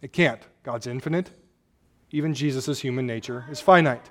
It 0.01 0.13
can't. 0.13 0.41
God's 0.63 0.87
infinite. 0.87 1.29
Even 2.09 2.33
Jesus' 2.33 2.79
human 2.79 3.05
nature 3.05 3.45
is 3.51 3.59
finite. 3.59 4.09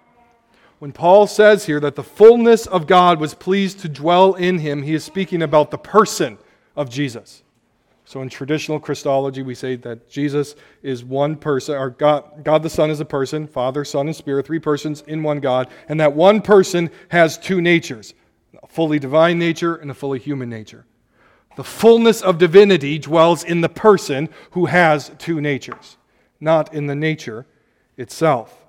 When 0.79 0.93
Paul 0.93 1.27
says 1.27 1.67
here 1.67 1.81
that 1.81 1.95
the 1.95 2.03
fullness 2.03 2.67
of 2.67 2.87
God 2.87 3.21
was 3.21 3.35
pleased 3.35 3.81
to 3.81 3.89
dwell 3.89 4.35
in 4.35 4.59
him, 4.59 4.83
he 4.83 4.95
is 4.95 5.05
speaking 5.05 5.43
about 5.43 5.71
the 5.71 5.79
person 5.79 6.39
of 6.77 6.91
Jesus. 6.91 7.43
So 8.07 8.21
in 8.21 8.29
traditional 8.29 8.79
Christology, 8.79 9.43
we 9.43 9.55
say 9.55 9.77
that 9.77 10.11
Jesus 10.11 10.57
is 10.83 11.05
one 11.05 11.37
person, 11.37 11.77
or 11.77 11.91
God, 11.91 12.45
God 12.45 12.63
the 12.63 12.69
Son 12.69 12.91
is 12.91 13.01
a 13.01 13.05
person, 13.05 13.47
Father, 13.47 13.85
Son, 13.85 14.07
and 14.07 14.17
Spirit, 14.17 14.47
three 14.47 14.59
persons 14.59 15.03
in 15.07 15.23
one 15.23 15.41
God, 15.41 15.69
and 15.89 15.99
that 16.01 16.13
one 16.13 16.43
person 16.43 16.91
has 17.09 17.39
two 17.39 17.61
natures 17.61 18.15
a 18.63 18.67
fully 18.69 18.99
divine 18.99 19.39
nature 19.39 19.77
and 19.77 19.91
a 19.91 19.95
fully 19.95 20.19
human 20.19 20.49
nature. 20.49 20.85
The 21.57 21.65
fullness 21.65 22.23
of 22.23 22.39
divinity 22.39 22.99
dwells 22.99 23.43
in 23.43 23.61
the 23.61 23.69
person 23.69 24.29
who 24.53 24.67
has 24.67 25.11
two 25.19 25.41
natures, 25.41 25.97
not 26.41 26.73
in 26.75 26.87
the 26.87 26.95
nature 26.95 27.47
itself. 27.97 28.64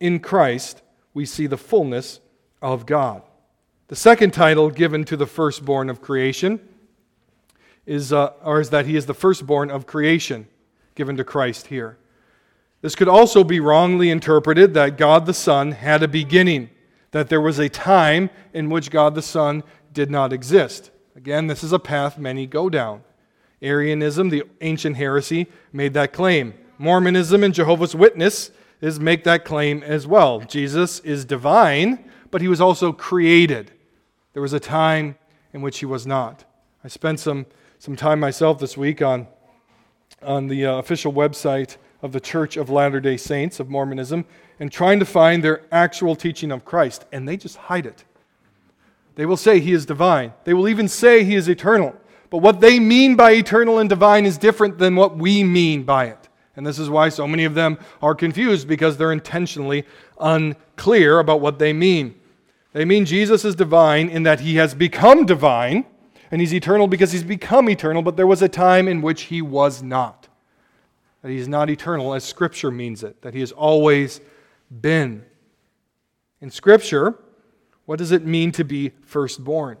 In 0.00 0.18
Christ, 0.18 0.82
we 1.14 1.26
see 1.26 1.46
the 1.46 1.56
fullness 1.58 2.20
of 2.62 2.86
God. 2.86 3.22
The 3.88 3.96
second 3.96 4.32
title 4.32 4.70
given 4.70 5.04
to 5.04 5.16
the 5.16 5.26
firstborn 5.26 5.90
of 5.90 6.00
creation 6.00 6.60
is, 7.86 8.12
uh, 8.12 8.32
or 8.42 8.60
is 8.60 8.70
that 8.70 8.86
he 8.86 8.96
is 8.96 9.06
the 9.06 9.14
firstborn 9.14 9.70
of 9.70 9.86
creation 9.86 10.46
given 10.94 11.16
to 11.16 11.24
Christ 11.24 11.66
here. 11.66 11.98
This 12.82 12.94
could 12.94 13.08
also 13.08 13.44
be 13.44 13.60
wrongly 13.60 14.10
interpreted 14.10 14.74
that 14.74 14.96
God 14.96 15.26
the 15.26 15.34
Son 15.34 15.72
had 15.72 16.02
a 16.02 16.08
beginning, 16.08 16.70
that 17.10 17.28
there 17.28 17.40
was 17.40 17.58
a 17.58 17.68
time 17.68 18.30
in 18.54 18.70
which 18.70 18.90
God 18.90 19.14
the 19.14 19.22
Son 19.22 19.62
did 19.92 20.10
not 20.10 20.32
exist. 20.32 20.90
Again, 21.16 21.48
this 21.48 21.62
is 21.62 21.72
a 21.72 21.78
path 21.78 22.16
many 22.16 22.46
go 22.46 22.70
down. 22.70 23.02
Arianism, 23.60 24.30
the 24.30 24.44
ancient 24.60 24.96
heresy, 24.96 25.46
made 25.72 25.92
that 25.94 26.12
claim. 26.12 26.54
Mormonism 26.78 27.44
and 27.44 27.52
Jehovah's 27.52 27.94
Witness 27.94 28.50
is 28.80 28.98
make 28.98 29.24
that 29.24 29.44
claim 29.44 29.82
as 29.82 30.06
well. 30.06 30.40
Jesus 30.40 31.00
is 31.00 31.24
divine, 31.24 32.04
but 32.30 32.40
he 32.40 32.48
was 32.48 32.60
also 32.60 32.92
created. 32.92 33.72
There 34.32 34.42
was 34.42 34.52
a 34.52 34.60
time 34.60 35.16
in 35.52 35.62
which 35.62 35.80
he 35.80 35.86
was 35.86 36.06
not. 36.06 36.44
I 36.82 36.88
spent 36.88 37.20
some 37.20 37.46
some 37.80 37.96
time 37.96 38.20
myself 38.20 38.58
this 38.58 38.76
week 38.76 39.00
on, 39.00 39.26
on 40.20 40.48
the 40.48 40.66
uh, 40.66 40.74
official 40.74 41.14
website 41.14 41.78
of 42.02 42.12
the 42.12 42.20
Church 42.20 42.58
of 42.58 42.68
Latter 42.68 43.00
day 43.00 43.16
Saints 43.16 43.58
of 43.58 43.70
Mormonism 43.70 44.26
and 44.58 44.70
trying 44.70 44.98
to 44.98 45.06
find 45.06 45.42
their 45.42 45.62
actual 45.72 46.14
teaching 46.14 46.52
of 46.52 46.62
Christ, 46.62 47.06
and 47.10 47.26
they 47.26 47.38
just 47.38 47.56
hide 47.56 47.86
it. 47.86 48.04
They 49.14 49.24
will 49.24 49.38
say 49.38 49.60
he 49.60 49.72
is 49.72 49.86
divine, 49.86 50.34
they 50.44 50.52
will 50.52 50.68
even 50.68 50.88
say 50.88 51.24
he 51.24 51.34
is 51.34 51.48
eternal. 51.48 51.96
But 52.28 52.38
what 52.38 52.60
they 52.60 52.78
mean 52.78 53.16
by 53.16 53.32
eternal 53.32 53.78
and 53.78 53.88
divine 53.88 54.26
is 54.26 54.36
different 54.36 54.76
than 54.76 54.94
what 54.94 55.16
we 55.16 55.42
mean 55.42 55.82
by 55.84 56.04
it. 56.04 56.19
And 56.60 56.66
this 56.66 56.78
is 56.78 56.90
why 56.90 57.08
so 57.08 57.26
many 57.26 57.46
of 57.46 57.54
them 57.54 57.78
are 58.02 58.14
confused 58.14 58.68
because 58.68 58.98
they're 58.98 59.12
intentionally 59.12 59.86
unclear 60.20 61.18
about 61.18 61.40
what 61.40 61.58
they 61.58 61.72
mean. 61.72 62.20
They 62.74 62.84
mean 62.84 63.06
Jesus 63.06 63.46
is 63.46 63.54
divine 63.54 64.10
in 64.10 64.24
that 64.24 64.40
he 64.40 64.56
has 64.56 64.74
become 64.74 65.24
divine 65.24 65.86
and 66.30 66.38
he's 66.38 66.52
eternal 66.52 66.86
because 66.86 67.12
he's 67.12 67.22
become 67.22 67.70
eternal, 67.70 68.02
but 68.02 68.18
there 68.18 68.26
was 68.26 68.42
a 68.42 68.48
time 68.48 68.88
in 68.88 69.00
which 69.00 69.22
he 69.22 69.40
was 69.40 69.82
not. 69.82 70.28
That 71.22 71.30
he's 71.30 71.48
not 71.48 71.70
eternal 71.70 72.12
as 72.12 72.24
Scripture 72.24 72.70
means 72.70 73.02
it, 73.02 73.22
that 73.22 73.32
he 73.32 73.40
has 73.40 73.52
always 73.52 74.20
been. 74.82 75.24
In 76.42 76.50
Scripture, 76.50 77.14
what 77.86 77.98
does 77.98 78.12
it 78.12 78.26
mean 78.26 78.52
to 78.52 78.64
be 78.64 78.90
firstborn? 79.00 79.78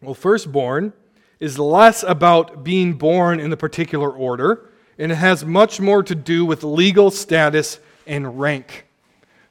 Well, 0.00 0.14
firstborn 0.14 0.92
is 1.40 1.58
less 1.58 2.04
about 2.04 2.62
being 2.62 2.92
born 2.92 3.40
in 3.40 3.50
the 3.50 3.56
particular 3.56 4.08
order, 4.08 4.70
and 4.98 5.12
it 5.12 5.16
has 5.16 5.44
much 5.44 5.80
more 5.80 6.02
to 6.02 6.14
do 6.14 6.44
with 6.44 6.62
legal 6.62 7.10
status 7.10 7.78
and 8.06 8.38
rank. 8.38 8.86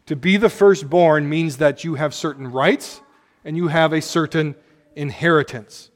To 0.08 0.16
be 0.16 0.38
the 0.38 0.50
firstborn 0.50 1.30
means 1.30 1.58
that 1.58 1.84
you 1.84 1.96
have 1.96 2.14
certain 2.14 2.52
rights 2.52 3.02
and 3.46 3.56
you 3.56 3.68
have 3.70 3.94
a 3.94 4.02
certain 4.02 4.56
inheritance. 4.96 5.92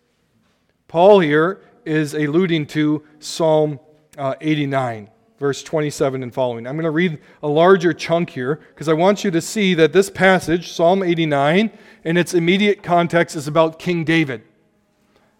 Paul 0.87 1.19
here 1.19 1.61
is 1.85 2.13
alluding 2.13 2.67
to 2.67 3.03
Psalm 3.19 3.79
uh, 4.17 4.35
89, 4.41 5.09
verse 5.39 5.63
27 5.63 6.23
and 6.23 6.33
following. 6.33 6.65
I'm 6.65 6.75
going 6.75 6.85
to 6.85 6.91
read 6.91 7.19
a 7.43 7.47
larger 7.47 7.93
chunk 7.93 8.29
here 8.29 8.59
because 8.73 8.87
I 8.87 8.93
want 8.93 9.23
you 9.23 9.31
to 9.31 9.41
see 9.41 9.73
that 9.75 9.93
this 9.93 10.09
passage, 10.09 10.71
Psalm 10.71 11.03
89, 11.03 11.71
in 12.03 12.17
its 12.17 12.33
immediate 12.33 12.81
context 12.81 13.35
is 13.35 13.47
about 13.47 13.79
King 13.79 14.03
David. 14.03 14.43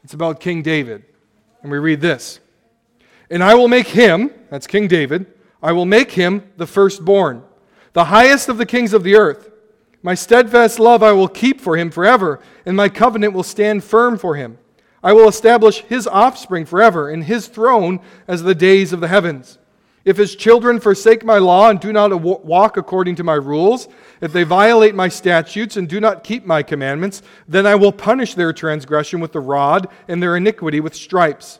It's 0.03 0.13
about 0.13 0.39
King 0.39 0.61
David. 0.61 1.03
And 1.61 1.71
we 1.71 1.79
read 1.79 2.01
this 2.01 2.39
And 3.29 3.43
I 3.43 3.55
will 3.55 3.67
make 3.67 3.87
him, 3.87 4.31
that's 4.49 4.67
King 4.67 4.87
David, 4.87 5.25
I 5.61 5.71
will 5.71 5.85
make 5.85 6.11
him 6.11 6.43
the 6.57 6.67
firstborn, 6.67 7.43
the 7.93 8.05
highest 8.05 8.47
of 8.47 8.57
the 8.57 8.65
kings 8.65 8.93
of 8.93 9.03
the 9.03 9.15
earth. 9.15 9.49
My 10.03 10.13
steadfast 10.13 10.79
love 10.79 11.03
I 11.03 11.11
will 11.11 11.27
keep 11.27 11.59
for 11.59 11.75
him 11.75 11.89
forever, 11.89 12.39
and 12.65 12.77
my 12.77 12.89
covenant 12.89 13.33
will 13.33 13.43
stand 13.43 13.83
firm 13.83 14.17
for 14.17 14.35
him. 14.35 14.57
I 15.03 15.13
will 15.13 15.27
establish 15.27 15.81
his 15.81 16.07
offspring 16.07 16.65
forever, 16.65 17.09
and 17.09 17.23
his 17.23 17.47
throne 17.47 17.99
as 18.27 18.43
the 18.43 18.55
days 18.55 18.93
of 18.93 19.01
the 19.01 19.07
heavens. 19.07 19.57
If 20.05 20.15
his 20.15 20.37
children 20.37 20.79
forsake 20.79 21.25
my 21.25 21.37
law 21.37 21.69
and 21.69 21.81
do 21.81 21.91
not 21.91 22.21
walk 22.21 22.77
according 22.77 23.15
to 23.15 23.25
my 23.25 23.33
rules, 23.33 23.89
if 24.21 24.31
they 24.31 24.43
violate 24.43 24.95
my 24.95 25.09
statutes 25.09 25.75
and 25.75 25.89
do 25.89 25.99
not 25.99 26.23
keep 26.23 26.45
my 26.45 26.63
commandments, 26.63 27.21
then 27.45 27.65
I 27.65 27.75
will 27.75 27.91
punish 27.91 28.33
their 28.33 28.53
transgression 28.53 29.19
with 29.19 29.33
the 29.33 29.41
rod 29.41 29.89
and 30.07 30.23
their 30.23 30.37
iniquity 30.37 30.79
with 30.79 30.95
stripes. 30.95 31.59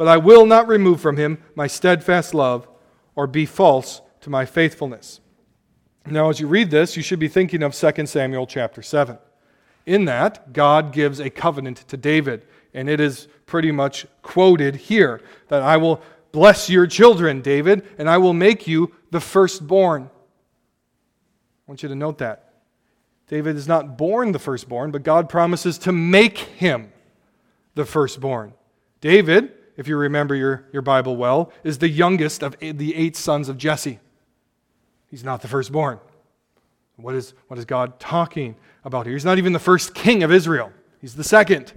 But 0.00 0.08
I 0.08 0.16
will 0.16 0.46
not 0.46 0.66
remove 0.66 0.98
from 0.98 1.18
him 1.18 1.42
my 1.54 1.66
steadfast 1.66 2.32
love 2.32 2.66
or 3.14 3.26
be 3.26 3.44
false 3.44 4.00
to 4.22 4.30
my 4.30 4.46
faithfulness. 4.46 5.20
Now, 6.06 6.30
as 6.30 6.40
you 6.40 6.46
read 6.46 6.70
this, 6.70 6.96
you 6.96 7.02
should 7.02 7.18
be 7.18 7.28
thinking 7.28 7.62
of 7.62 7.74
2 7.74 8.06
Samuel 8.06 8.46
chapter 8.46 8.80
7. 8.80 9.18
In 9.84 10.06
that, 10.06 10.54
God 10.54 10.94
gives 10.94 11.20
a 11.20 11.28
covenant 11.28 11.86
to 11.88 11.98
David, 11.98 12.46
and 12.72 12.88
it 12.88 12.98
is 12.98 13.28
pretty 13.44 13.70
much 13.72 14.06
quoted 14.22 14.74
here 14.74 15.20
that 15.48 15.60
I 15.60 15.76
will 15.76 16.00
bless 16.32 16.70
your 16.70 16.86
children, 16.86 17.42
David, 17.42 17.86
and 17.98 18.08
I 18.08 18.16
will 18.16 18.32
make 18.32 18.66
you 18.66 18.94
the 19.10 19.20
firstborn. 19.20 20.04
I 20.04 20.10
want 21.66 21.82
you 21.82 21.90
to 21.90 21.94
note 21.94 22.16
that. 22.16 22.54
David 23.28 23.54
is 23.54 23.68
not 23.68 23.98
born 23.98 24.32
the 24.32 24.38
firstborn, 24.38 24.92
but 24.92 25.02
God 25.02 25.28
promises 25.28 25.76
to 25.76 25.92
make 25.92 26.38
him 26.38 26.90
the 27.74 27.84
firstborn. 27.84 28.54
David, 29.02 29.58
if 29.80 29.88
you 29.88 29.96
remember 29.96 30.34
your, 30.34 30.66
your 30.74 30.82
Bible 30.82 31.16
well, 31.16 31.50
is 31.64 31.78
the 31.78 31.88
youngest 31.88 32.42
of 32.42 32.54
the 32.60 32.94
eight 32.94 33.16
sons 33.16 33.48
of 33.48 33.56
Jesse. 33.56 33.98
He's 35.10 35.24
not 35.24 35.40
the 35.40 35.48
firstborn. 35.48 36.00
What 36.96 37.14
is, 37.14 37.32
what 37.48 37.58
is 37.58 37.64
God 37.64 37.98
talking 37.98 38.56
about 38.84 39.06
here? 39.06 39.14
He's 39.14 39.24
not 39.24 39.38
even 39.38 39.54
the 39.54 39.58
first 39.58 39.94
king 39.94 40.22
of 40.22 40.30
Israel, 40.30 40.70
he's 41.00 41.14
the 41.14 41.24
second. 41.24 41.72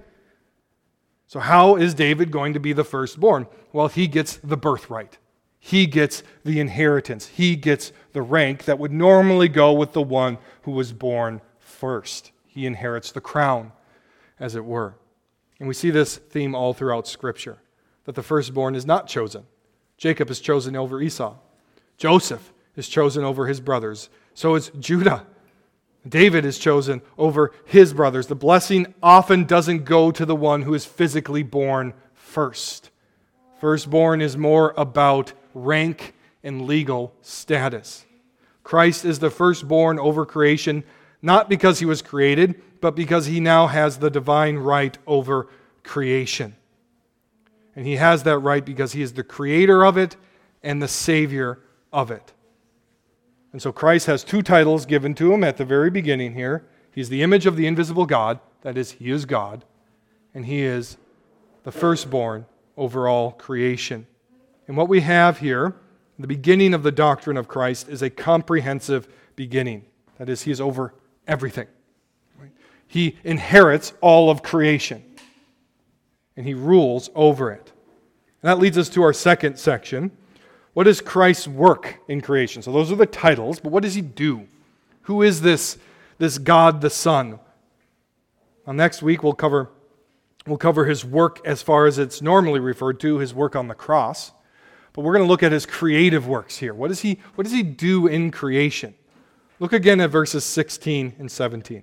So, 1.28 1.40
how 1.40 1.76
is 1.76 1.94
David 1.94 2.30
going 2.30 2.52
to 2.52 2.60
be 2.60 2.74
the 2.74 2.84
firstborn? 2.84 3.46
Well, 3.72 3.88
he 3.88 4.06
gets 4.06 4.36
the 4.36 4.58
birthright. 4.58 5.16
He 5.58 5.86
gets 5.86 6.22
the 6.44 6.60
inheritance. 6.60 7.28
He 7.28 7.56
gets 7.56 7.90
the 8.12 8.20
rank 8.20 8.66
that 8.66 8.78
would 8.78 8.92
normally 8.92 9.48
go 9.48 9.72
with 9.72 9.94
the 9.94 10.02
one 10.02 10.36
who 10.62 10.72
was 10.72 10.92
born 10.92 11.40
first. 11.58 12.32
He 12.46 12.66
inherits 12.66 13.12
the 13.12 13.22
crown, 13.22 13.72
as 14.38 14.54
it 14.54 14.64
were. 14.66 14.94
And 15.58 15.66
we 15.66 15.72
see 15.72 15.90
this 15.90 16.18
theme 16.18 16.54
all 16.54 16.74
throughout 16.74 17.08
Scripture 17.08 17.56
that 18.04 18.14
the 18.14 18.22
firstborn 18.22 18.74
is 18.74 18.86
not 18.86 19.06
chosen. 19.06 19.44
Jacob 19.96 20.30
is 20.30 20.40
chosen 20.40 20.76
over 20.76 21.00
Esau. 21.00 21.36
Joseph 21.96 22.52
is 22.76 22.88
chosen 22.88 23.24
over 23.24 23.46
his 23.46 23.60
brothers. 23.60 24.10
So 24.34 24.54
is 24.54 24.70
Judah. 24.78 25.26
David 26.06 26.44
is 26.44 26.58
chosen 26.58 27.00
over 27.16 27.52
his 27.64 27.94
brothers. 27.94 28.26
The 28.26 28.34
blessing 28.34 28.94
often 29.02 29.44
doesn't 29.44 29.84
go 29.84 30.10
to 30.10 30.26
the 30.26 30.36
one 30.36 30.62
who 30.62 30.74
is 30.74 30.84
physically 30.84 31.42
born 31.42 31.94
first. 32.12 32.90
Firstborn 33.60 34.20
is 34.20 34.36
more 34.36 34.74
about 34.76 35.32
rank 35.54 36.14
and 36.42 36.66
legal 36.66 37.14
status. 37.22 38.04
Christ 38.62 39.04
is 39.04 39.18
the 39.18 39.30
firstborn 39.30 39.98
over 39.98 40.26
creation, 40.26 40.84
not 41.22 41.48
because 41.48 41.78
he 41.78 41.86
was 41.86 42.02
created, 42.02 42.60
but 42.80 42.94
because 42.94 43.26
he 43.26 43.40
now 43.40 43.66
has 43.66 43.98
the 43.98 44.10
divine 44.10 44.56
right 44.56 44.98
over 45.06 45.48
creation. 45.82 46.56
And 47.76 47.86
he 47.86 47.96
has 47.96 48.22
that 48.22 48.38
right 48.38 48.64
because 48.64 48.92
he 48.92 49.02
is 49.02 49.14
the 49.14 49.24
creator 49.24 49.84
of 49.84 49.96
it 49.96 50.16
and 50.62 50.80
the 50.80 50.88
savior 50.88 51.60
of 51.92 52.10
it. 52.10 52.32
And 53.52 53.62
so 53.62 53.72
Christ 53.72 54.06
has 54.06 54.24
two 54.24 54.42
titles 54.42 54.86
given 54.86 55.14
to 55.14 55.32
him 55.32 55.44
at 55.44 55.56
the 55.56 55.64
very 55.64 55.90
beginning 55.90 56.34
here. 56.34 56.66
He's 56.90 57.08
the 57.08 57.22
image 57.22 57.46
of 57.46 57.56
the 57.56 57.66
invisible 57.66 58.06
God, 58.06 58.40
that 58.62 58.76
is, 58.76 58.92
he 58.92 59.10
is 59.10 59.26
God, 59.26 59.64
and 60.34 60.46
he 60.46 60.62
is 60.62 60.96
the 61.64 61.72
firstborn 61.72 62.46
over 62.76 63.08
all 63.08 63.32
creation. 63.32 64.06
And 64.66 64.76
what 64.76 64.88
we 64.88 65.00
have 65.00 65.38
here, 65.38 65.74
the 66.18 66.26
beginning 66.26 66.74
of 66.74 66.82
the 66.82 66.92
doctrine 66.92 67.36
of 67.36 67.48
Christ, 67.48 67.88
is 67.88 68.02
a 68.02 68.10
comprehensive 68.10 69.08
beginning. 69.36 69.84
That 70.18 70.28
is, 70.28 70.42
he 70.42 70.50
is 70.50 70.60
over 70.60 70.94
everything. 71.26 71.66
He 72.86 73.16
inherits 73.24 73.92
all 74.00 74.30
of 74.30 74.42
creation, 74.42 75.02
and 76.36 76.46
he 76.46 76.54
rules 76.54 77.10
over 77.14 77.50
it. 77.50 77.72
And 78.42 78.50
that 78.50 78.58
leads 78.58 78.76
us 78.76 78.88
to 78.90 79.02
our 79.02 79.12
second 79.12 79.58
section 79.58 80.10
What 80.74 80.86
is 80.86 81.00
Christ's 81.00 81.48
work 81.48 82.00
in 82.08 82.20
creation? 82.20 82.62
So 82.62 82.72
those 82.72 82.90
are 82.90 82.96
the 82.96 83.06
titles, 83.06 83.60
but 83.60 83.72
what 83.72 83.82
does 83.82 83.94
he 83.94 84.00
do? 84.00 84.46
Who 85.02 85.22
is 85.22 85.40
this, 85.40 85.78
this 86.18 86.38
God 86.38 86.80
the 86.80 86.90
Son? 86.90 87.38
Well, 88.66 88.74
next 88.74 89.02
week 89.02 89.22
we'll 89.22 89.34
cover, 89.34 89.70
we'll 90.46 90.58
cover 90.58 90.86
his 90.86 91.04
work 91.04 91.40
as 91.46 91.62
far 91.62 91.86
as 91.86 91.98
it's 91.98 92.22
normally 92.22 92.60
referred 92.60 92.98
to, 93.00 93.18
his 93.18 93.34
work 93.34 93.54
on 93.54 93.68
the 93.68 93.74
cross. 93.74 94.32
But 94.94 95.02
we're 95.02 95.12
going 95.12 95.24
to 95.24 95.28
look 95.28 95.42
at 95.42 95.52
his 95.52 95.66
creative 95.66 96.26
works 96.26 96.56
here. 96.56 96.72
What 96.72 96.88
does 96.88 97.00
he, 97.00 97.18
what 97.34 97.44
does 97.44 97.52
he 97.52 97.62
do 97.62 98.06
in 98.06 98.30
creation? 98.30 98.94
Look 99.58 99.72
again 99.72 100.00
at 100.00 100.10
verses 100.10 100.44
16 100.44 101.14
and 101.18 101.30
17. 101.30 101.82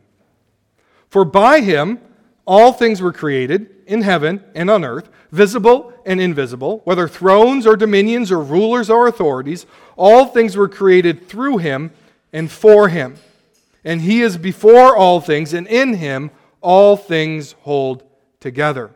For 1.09 1.25
by 1.25 1.61
him 1.61 1.99
all 2.45 2.73
things 2.73 3.01
were 3.01 3.13
created 3.13 3.69
in 3.85 4.01
heaven 4.01 4.43
and 4.55 4.69
on 4.69 4.83
earth, 4.83 5.09
visible 5.31 5.93
and 6.05 6.19
invisible, 6.19 6.81
whether 6.83 7.07
thrones 7.07 7.67
or 7.67 7.75
dominions 7.75 8.31
or 8.31 8.41
rulers 8.41 8.89
or 8.89 9.07
authorities, 9.07 9.65
all 9.95 10.25
things 10.25 10.57
were 10.57 10.69
created 10.69 11.27
through 11.27 11.57
him 11.57 11.91
and 12.33 12.51
for 12.51 12.89
him. 12.89 13.15
And 13.83 14.01
he 14.01 14.21
is 14.21 14.37
before 14.37 14.95
all 14.95 15.21
things, 15.21 15.53
and 15.53 15.67
in 15.67 15.95
him 15.95 16.31
all 16.61 16.95
things 16.95 17.53
hold 17.61 18.03
together. 18.39 18.91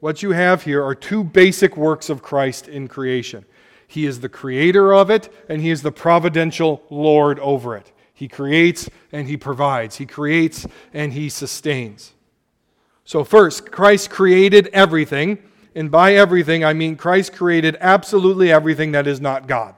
What 0.00 0.22
you 0.22 0.32
have 0.32 0.64
here 0.64 0.84
are 0.84 0.94
two 0.94 1.22
basic 1.22 1.76
works 1.76 2.10
of 2.10 2.22
Christ 2.22 2.66
in 2.66 2.88
creation. 2.88 3.44
He 3.86 4.06
is 4.06 4.20
the 4.20 4.28
creator 4.28 4.92
of 4.94 5.10
it, 5.10 5.32
and 5.48 5.60
he 5.60 5.70
is 5.70 5.82
the 5.82 5.92
providential 5.92 6.82
Lord 6.90 7.38
over 7.38 7.76
it. 7.76 7.92
He 8.14 8.26
creates 8.26 8.88
and 9.12 9.28
he 9.28 9.36
provides, 9.36 9.96
he 9.96 10.06
creates 10.06 10.66
and 10.92 11.12
he 11.12 11.28
sustains. 11.28 12.12
So, 13.04 13.24
first, 13.24 13.70
Christ 13.70 14.10
created 14.10 14.68
everything, 14.72 15.38
and 15.74 15.90
by 15.90 16.14
everything, 16.14 16.64
I 16.64 16.72
mean 16.72 16.96
Christ 16.96 17.32
created 17.32 17.76
absolutely 17.80 18.52
everything 18.52 18.92
that 18.92 19.06
is 19.06 19.20
not 19.20 19.48
God. 19.48 19.74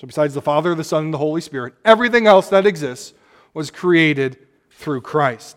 So, 0.00 0.06
besides 0.06 0.34
the 0.34 0.42
Father, 0.42 0.74
the 0.74 0.84
Son, 0.84 1.06
and 1.06 1.14
the 1.14 1.18
Holy 1.18 1.40
Spirit, 1.40 1.74
everything 1.84 2.26
else 2.26 2.48
that 2.50 2.66
exists 2.66 3.14
was 3.54 3.70
created 3.70 4.38
through 4.70 5.00
Christ. 5.00 5.56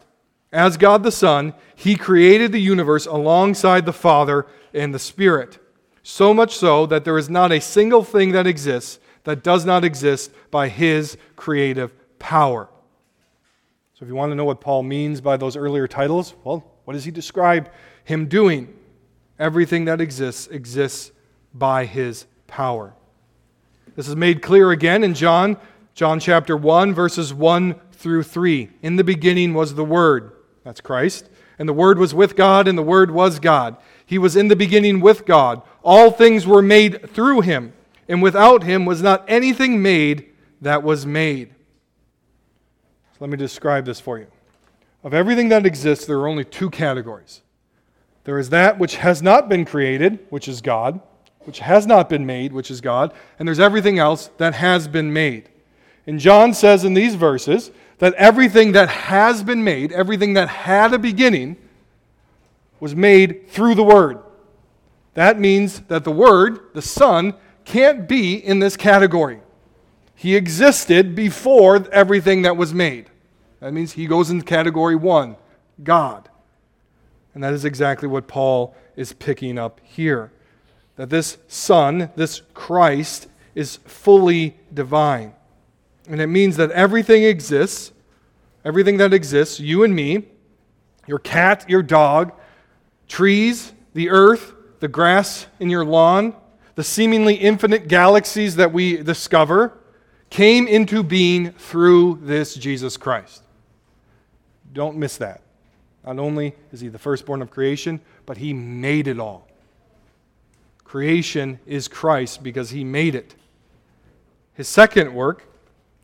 As 0.52 0.78
God 0.78 1.04
the 1.04 1.12
Son, 1.12 1.54
He 1.76 1.96
created 1.96 2.52
the 2.52 2.62
universe 2.62 3.06
alongside 3.06 3.86
the 3.86 3.94
Father 3.94 4.48
and 4.74 4.94
the 4.94 5.00
Spirit. 5.00 5.60
So 6.04 6.34
much 6.34 6.58
so 6.58 6.86
that 6.88 7.06
there 7.06 7.18
is 7.18 7.30
not 7.30 7.52
a 7.52 7.62
single 7.62 8.04
thing 8.04 8.32
that 8.32 8.48
exists 8.48 9.00
that 9.24 9.44
does 9.44 9.66
not 9.66 9.84
exist 9.84 10.32
by 10.50 10.70
His 10.70 11.18
creative 11.36 11.94
power. 12.18 12.70
So, 13.94 14.04
if 14.04 14.08
you 14.10 14.16
want 14.16 14.32
to 14.32 14.36
know 14.36 14.46
what 14.46 14.62
Paul 14.62 14.84
means 14.84 15.22
by 15.22 15.38
those 15.38 15.56
earlier 15.56 15.88
titles, 15.88 16.34
well, 16.44 16.71
what 16.86 16.94
does 16.94 17.06
he 17.06 17.12
describe 17.12 17.70
him 18.04 18.28
doing? 18.28 18.74
Everything 19.40 19.86
that 19.86 20.02
exists 20.02 20.48
exists 20.48 21.12
by 21.54 21.86
his 21.86 22.26
power. 22.48 22.94
This 23.96 24.08
is 24.08 24.16
made 24.16 24.42
clear 24.42 24.72
again 24.72 25.04
in 25.04 25.14
John, 25.14 25.58
John 25.94 26.20
chapter 26.20 26.56
1, 26.56 26.94
verses 26.94 27.34
1 27.34 27.76
through 27.92 28.24
3. 28.24 28.70
In 28.82 28.96
the 28.96 29.04
beginning 29.04 29.54
was 29.54 29.76
the 29.76 29.84
Word, 29.84 30.32
that's 30.64 30.82
Christ, 30.82 31.30
and 31.60 31.68
the 31.68 31.74
Word 31.74 31.98
was 31.98 32.14
with 32.14 32.36
God, 32.36 32.68
and 32.68 32.78
the 32.78 32.84
Word 32.84 33.12
was 33.12 33.40
God. 33.40 33.78
He 34.06 34.18
was 34.18 34.36
in 34.36 34.48
the 34.48 34.56
beginning 34.56 35.02
with 35.02 35.26
God. 35.26 35.62
All 35.84 36.12
things 36.12 36.48
were 36.48 36.62
made 36.62 37.10
through 37.12 37.42
him, 37.42 37.74
and 38.08 38.22
without 38.22 38.64
him 38.64 38.86
was 38.86 39.02
not 39.02 39.26
anything 39.28 39.82
made 39.82 40.30
that 40.62 40.84
was 40.84 41.06
made. 41.06 41.54
So 43.12 43.18
let 43.20 43.30
me 43.30 43.38
describe 43.38 43.86
this 43.86 44.00
for 44.00 44.20
you. 44.20 44.28
Of 45.04 45.14
everything 45.14 45.50
that 45.50 45.66
exists, 45.66 46.06
there 46.06 46.18
are 46.18 46.28
only 46.28 46.46
two 46.46 46.70
categories. 46.70 47.42
There 48.24 48.38
is 48.38 48.50
that 48.50 48.78
which 48.78 48.98
has 48.98 49.22
not 49.22 49.50
been 49.50 49.66
created, 49.66 50.20
which 50.30 50.48
is 50.48 50.62
God, 50.62 51.02
which 51.40 51.60
has 51.60 51.88
not 51.88 52.08
been 52.08 52.26
made, 52.26 52.54
which 52.54 52.70
is 52.70 52.82
God, 52.82 53.14
and 53.40 53.48
there's 53.48 53.60
everything 53.60 53.98
else 53.98 54.30
that 54.38 54.54
has 54.54 54.88
been 54.88 55.12
made. 55.12 55.50
And 56.06 56.20
John 56.20 56.54
says 56.54 56.84
in 56.84 56.94
these 56.94 57.16
verses 57.16 57.72
that 57.98 58.14
everything 58.16 58.74
that 58.74 58.90
has 58.90 59.44
been 59.44 59.64
made, 59.64 59.92
everything 59.92 60.34
that 60.34 60.50
had 60.50 60.94
a 60.94 61.00
beginning, 61.00 61.58
was 62.80 62.96
made 62.96 63.50
through 63.50 63.76
the 63.76 63.84
Word. 63.84 64.20
That 65.14 65.40
means 65.40 65.82
that 65.82 66.04
the 66.04 66.12
Word, 66.12 66.60
the 66.74 66.82
Son, 66.82 67.36
can't 67.66 68.08
be 68.08 68.36
in 68.36 68.60
this 68.60 68.78
category. 68.78 69.40
He 70.16 70.36
existed 70.36 71.16
before 71.16 71.88
everything 71.92 72.44
that 72.44 72.58
was 72.58 72.74
made. 72.74 73.10
That 73.62 73.74
means 73.74 73.94
he 73.94 74.08
goes 74.08 74.30
into 74.30 74.44
category 74.44 74.96
one 74.96 75.38
God. 75.82 76.28
And 77.34 77.44
that 77.44 77.54
is 77.54 77.64
exactly 77.64 78.08
what 78.08 78.28
Paul 78.28 78.76
is 78.96 79.14
picking 79.14 79.58
up 79.58 79.80
here. 79.84 80.32
That 80.98 81.10
this 81.10 81.38
Son, 81.48 82.12
this 82.16 82.42
Christ, 82.54 83.28
is 83.56 83.78
fully 83.86 84.58
divine. 84.74 85.34
And 86.10 86.20
it 86.20 86.28
means 86.28 86.58
that 86.58 86.72
everything 86.72 87.24
exists, 87.24 87.94
everything 88.66 88.98
that 88.98 89.14
exists, 89.14 89.60
you 89.60 89.84
and 89.84 89.96
me, 89.96 90.26
your 91.08 91.20
cat, 91.20 91.70
your 91.70 91.84
dog, 91.84 92.34
trees, 93.08 93.74
the 93.94 94.10
earth, 94.10 94.54
the 94.80 94.88
grass 94.88 95.48
in 95.60 95.70
your 95.70 95.86
lawn, 95.86 96.36
the 96.76 96.84
seemingly 96.84 97.36
infinite 97.36 97.88
galaxies 97.88 98.56
that 98.56 98.74
we 98.74 98.98
discover, 98.98 99.78
came 100.30 100.68
into 100.68 101.04
being 101.04 101.52
through 101.52 102.20
this 102.24 102.56
Jesus 102.56 102.98
Christ. 102.98 103.44
Don't 104.74 104.98
miss 104.98 105.18
that. 105.18 105.42
Not 106.06 106.20
only 106.20 106.56
is 106.72 106.80
he 106.80 106.88
the 106.88 107.00
firstborn 107.00 107.42
of 107.42 107.52
creation, 107.52 108.00
but 108.26 108.38
he 108.38 108.54
made 108.54 109.08
it 109.08 109.20
all. 109.20 109.48
Creation 110.84 111.60
is 111.66 111.88
Christ 111.88 112.44
because 112.44 112.72
he 112.72 112.84
made 112.84 113.16
it. 113.16 113.36
His 114.54 114.68
second 114.68 115.14
work 115.14 115.44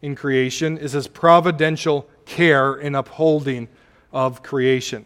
in 0.01 0.15
creation 0.15 0.77
is 0.77 0.93
his 0.93 1.07
providential 1.07 2.07
care 2.25 2.75
in 2.75 2.95
upholding 2.95 3.67
of 4.13 4.43
creation. 4.43 5.05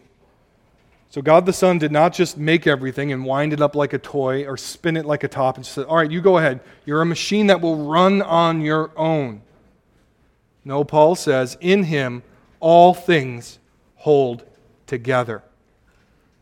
So, 1.09 1.21
God 1.21 1.45
the 1.45 1.53
Son 1.53 1.77
did 1.77 1.91
not 1.91 2.13
just 2.13 2.37
make 2.37 2.67
everything 2.67 3.11
and 3.11 3.25
wind 3.25 3.51
it 3.51 3.61
up 3.61 3.75
like 3.75 3.91
a 3.91 3.97
toy 3.97 4.45
or 4.45 4.55
spin 4.55 4.95
it 4.95 5.05
like 5.05 5.23
a 5.23 5.27
top 5.27 5.57
and 5.57 5.65
say, 5.65 5.83
All 5.83 5.97
right, 5.97 6.09
you 6.09 6.21
go 6.21 6.37
ahead. 6.37 6.61
You're 6.85 7.01
a 7.01 7.05
machine 7.05 7.47
that 7.47 7.59
will 7.59 7.89
run 7.89 8.21
on 8.21 8.61
your 8.61 8.91
own. 8.95 9.41
No, 10.63 10.85
Paul 10.85 11.15
says, 11.15 11.57
In 11.59 11.83
him 11.83 12.23
all 12.61 12.93
things 12.93 13.59
hold 13.95 14.45
together. 14.87 15.43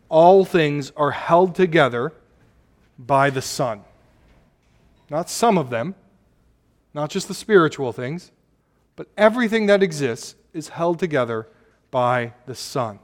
All 0.07 0.45
things 0.45 0.91
are 0.95 1.11
held 1.11 1.55
together 1.55 2.13
by 2.99 3.31
the 3.31 3.41
Son. 3.41 3.83
Not 5.09 5.29
some 5.29 5.57
of 5.57 5.71
them, 5.71 5.95
not 6.93 7.09
just 7.09 7.27
the 7.27 7.33
spiritual 7.33 7.91
things, 7.91 8.31
but 8.95 9.07
everything 9.17 9.65
that 9.67 9.81
exists 9.81 10.35
is 10.53 10.69
held 10.69 10.99
together 10.99 11.47
by 11.89 12.33
the 12.45 12.55
Son. 12.55 12.99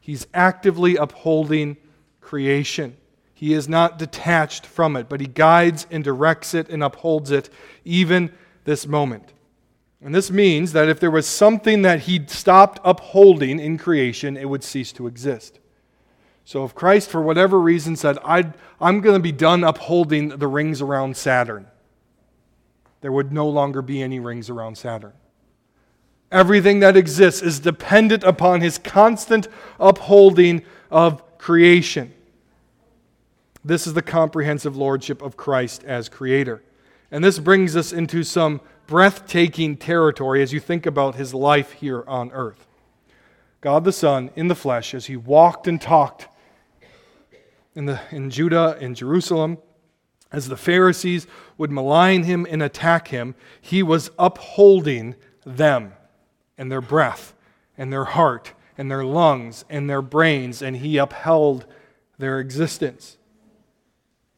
He's 0.00 0.26
actively 0.34 0.96
upholding 0.96 1.76
creation. 2.20 2.96
He 3.34 3.52
is 3.52 3.68
not 3.68 3.98
detached 3.98 4.66
from 4.66 4.96
it, 4.96 5.08
but 5.08 5.20
he 5.20 5.26
guides 5.26 5.86
and 5.90 6.02
directs 6.02 6.54
it 6.54 6.68
and 6.68 6.82
upholds 6.82 7.30
it 7.30 7.50
even 7.84 8.32
this 8.64 8.86
moment. 8.86 9.32
And 10.02 10.14
this 10.14 10.30
means 10.30 10.72
that 10.72 10.88
if 10.88 11.00
there 11.00 11.10
was 11.10 11.26
something 11.26 11.82
that 11.82 12.00
he 12.00 12.24
stopped 12.26 12.78
upholding 12.84 13.58
in 13.58 13.78
creation, 13.78 14.36
it 14.36 14.48
would 14.48 14.62
cease 14.62 14.92
to 14.92 15.06
exist. 15.06 15.58
So 16.44 16.64
if 16.64 16.74
Christ, 16.74 17.10
for 17.10 17.20
whatever 17.20 17.58
reason, 17.58 17.96
said, 17.96 18.18
i 18.24 18.52
am 18.80 19.00
going 19.00 19.16
to 19.16 19.20
be 19.20 19.32
done 19.32 19.64
upholding 19.64 20.28
the 20.28 20.46
rings 20.46 20.80
around 20.80 21.16
Saturn, 21.16 21.66
there 23.00 23.10
would 23.10 23.32
no 23.32 23.48
longer 23.48 23.82
be 23.82 24.02
any 24.02 24.20
rings 24.20 24.48
around 24.48 24.78
Saturn. 24.78 25.12
Everything 26.30 26.80
that 26.80 26.96
exists 26.96 27.42
is 27.42 27.60
dependent 27.60 28.22
upon 28.22 28.60
his 28.60 28.78
constant 28.78 29.48
upholding 29.80 30.62
of 30.90 31.38
creation. 31.38 32.12
This 33.64 33.86
is 33.86 33.94
the 33.94 34.02
comprehensive 34.02 34.76
lordship 34.76 35.22
of 35.22 35.36
Christ 35.36 35.82
as 35.84 36.08
creator. 36.08 36.62
And 37.10 37.24
this 37.24 37.38
brings 37.38 37.74
us 37.74 37.92
into 37.92 38.22
some 38.22 38.60
breathtaking 38.86 39.76
territory 39.76 40.42
as 40.42 40.52
you 40.52 40.60
think 40.60 40.86
about 40.86 41.16
his 41.16 41.34
life 41.34 41.72
here 41.72 42.04
on 42.06 42.30
earth. 42.32 42.66
God 43.60 43.84
the 43.84 43.92
Son 43.92 44.30
in 44.36 44.48
the 44.48 44.54
flesh, 44.54 44.94
as 44.94 45.06
he 45.06 45.16
walked 45.16 45.66
and 45.66 45.80
talked 45.80 46.28
in, 47.74 47.86
the, 47.86 48.00
in 48.10 48.30
Judah 48.30 48.76
and 48.80 48.94
Jerusalem, 48.94 49.58
as 50.32 50.48
the 50.48 50.56
Pharisees 50.56 51.26
would 51.58 51.70
malign 51.70 52.24
him 52.24 52.46
and 52.48 52.62
attack 52.62 53.08
him, 53.08 53.34
he 53.60 53.82
was 53.82 54.10
upholding 54.18 55.14
them 55.44 55.92
and 56.58 56.70
their 56.70 56.80
breath 56.80 57.34
and 57.76 57.92
their 57.92 58.04
heart 58.04 58.52
and 58.78 58.90
their 58.90 59.04
lungs 59.04 59.64
and 59.68 59.88
their 59.88 60.02
brains, 60.02 60.62
and 60.62 60.76
he 60.76 60.96
upheld 60.96 61.66
their 62.18 62.40
existence. 62.40 63.18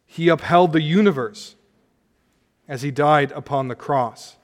He 0.06 0.28
upheld 0.28 0.72
the 0.72 0.82
universe 0.82 1.54
as 2.66 2.82
he 2.82 2.90
died 2.90 3.32
upon 3.32 3.68
the 3.68 3.74
cross. 3.74 4.37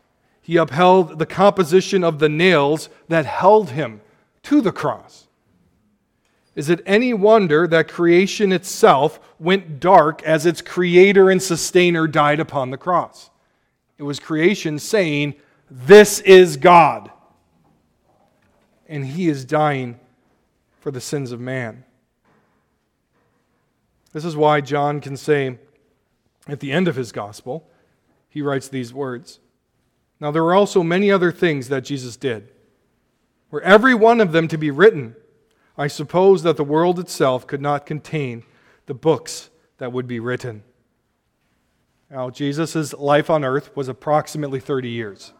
He 0.44 0.58
upheld 0.58 1.18
the 1.18 1.24
composition 1.24 2.04
of 2.04 2.18
the 2.18 2.28
nails 2.28 2.90
that 3.08 3.24
held 3.24 3.70
him 3.70 4.02
to 4.42 4.60
the 4.60 4.72
cross. 4.72 5.26
Is 6.54 6.68
it 6.68 6.82
any 6.84 7.14
wonder 7.14 7.66
that 7.66 7.88
creation 7.88 8.52
itself 8.52 9.18
went 9.38 9.80
dark 9.80 10.22
as 10.22 10.44
its 10.44 10.60
creator 10.60 11.30
and 11.30 11.42
sustainer 11.42 12.06
died 12.06 12.40
upon 12.40 12.68
the 12.68 12.76
cross? 12.76 13.30
It 13.96 14.02
was 14.02 14.20
creation 14.20 14.78
saying, 14.78 15.32
This 15.70 16.20
is 16.20 16.58
God. 16.58 17.10
And 18.86 19.06
he 19.06 19.30
is 19.30 19.46
dying 19.46 19.98
for 20.78 20.90
the 20.90 21.00
sins 21.00 21.32
of 21.32 21.40
man. 21.40 21.84
This 24.12 24.26
is 24.26 24.36
why 24.36 24.60
John 24.60 25.00
can 25.00 25.16
say 25.16 25.58
at 26.46 26.60
the 26.60 26.70
end 26.70 26.86
of 26.86 26.96
his 26.96 27.12
gospel, 27.12 27.66
he 28.28 28.42
writes 28.42 28.68
these 28.68 28.92
words. 28.92 29.40
Now, 30.20 30.30
there 30.30 30.44
were 30.44 30.54
also 30.54 30.82
many 30.82 31.10
other 31.10 31.32
things 31.32 31.68
that 31.68 31.84
Jesus 31.84 32.16
did. 32.16 32.50
Were 33.50 33.62
every 33.62 33.94
one 33.94 34.20
of 34.20 34.32
them 34.32 34.48
to 34.48 34.58
be 34.58 34.70
written, 34.70 35.16
I 35.76 35.86
suppose 35.86 36.42
that 36.44 36.56
the 36.56 36.64
world 36.64 36.98
itself 36.98 37.46
could 37.46 37.60
not 37.60 37.86
contain 37.86 38.44
the 38.86 38.94
books 38.94 39.50
that 39.78 39.92
would 39.92 40.06
be 40.06 40.20
written. 40.20 40.62
Now, 42.10 42.30
Jesus' 42.30 42.92
life 42.94 43.28
on 43.28 43.44
earth 43.44 43.76
was 43.76 43.88
approximately 43.88 44.60
30 44.60 44.88
years. 44.88 45.32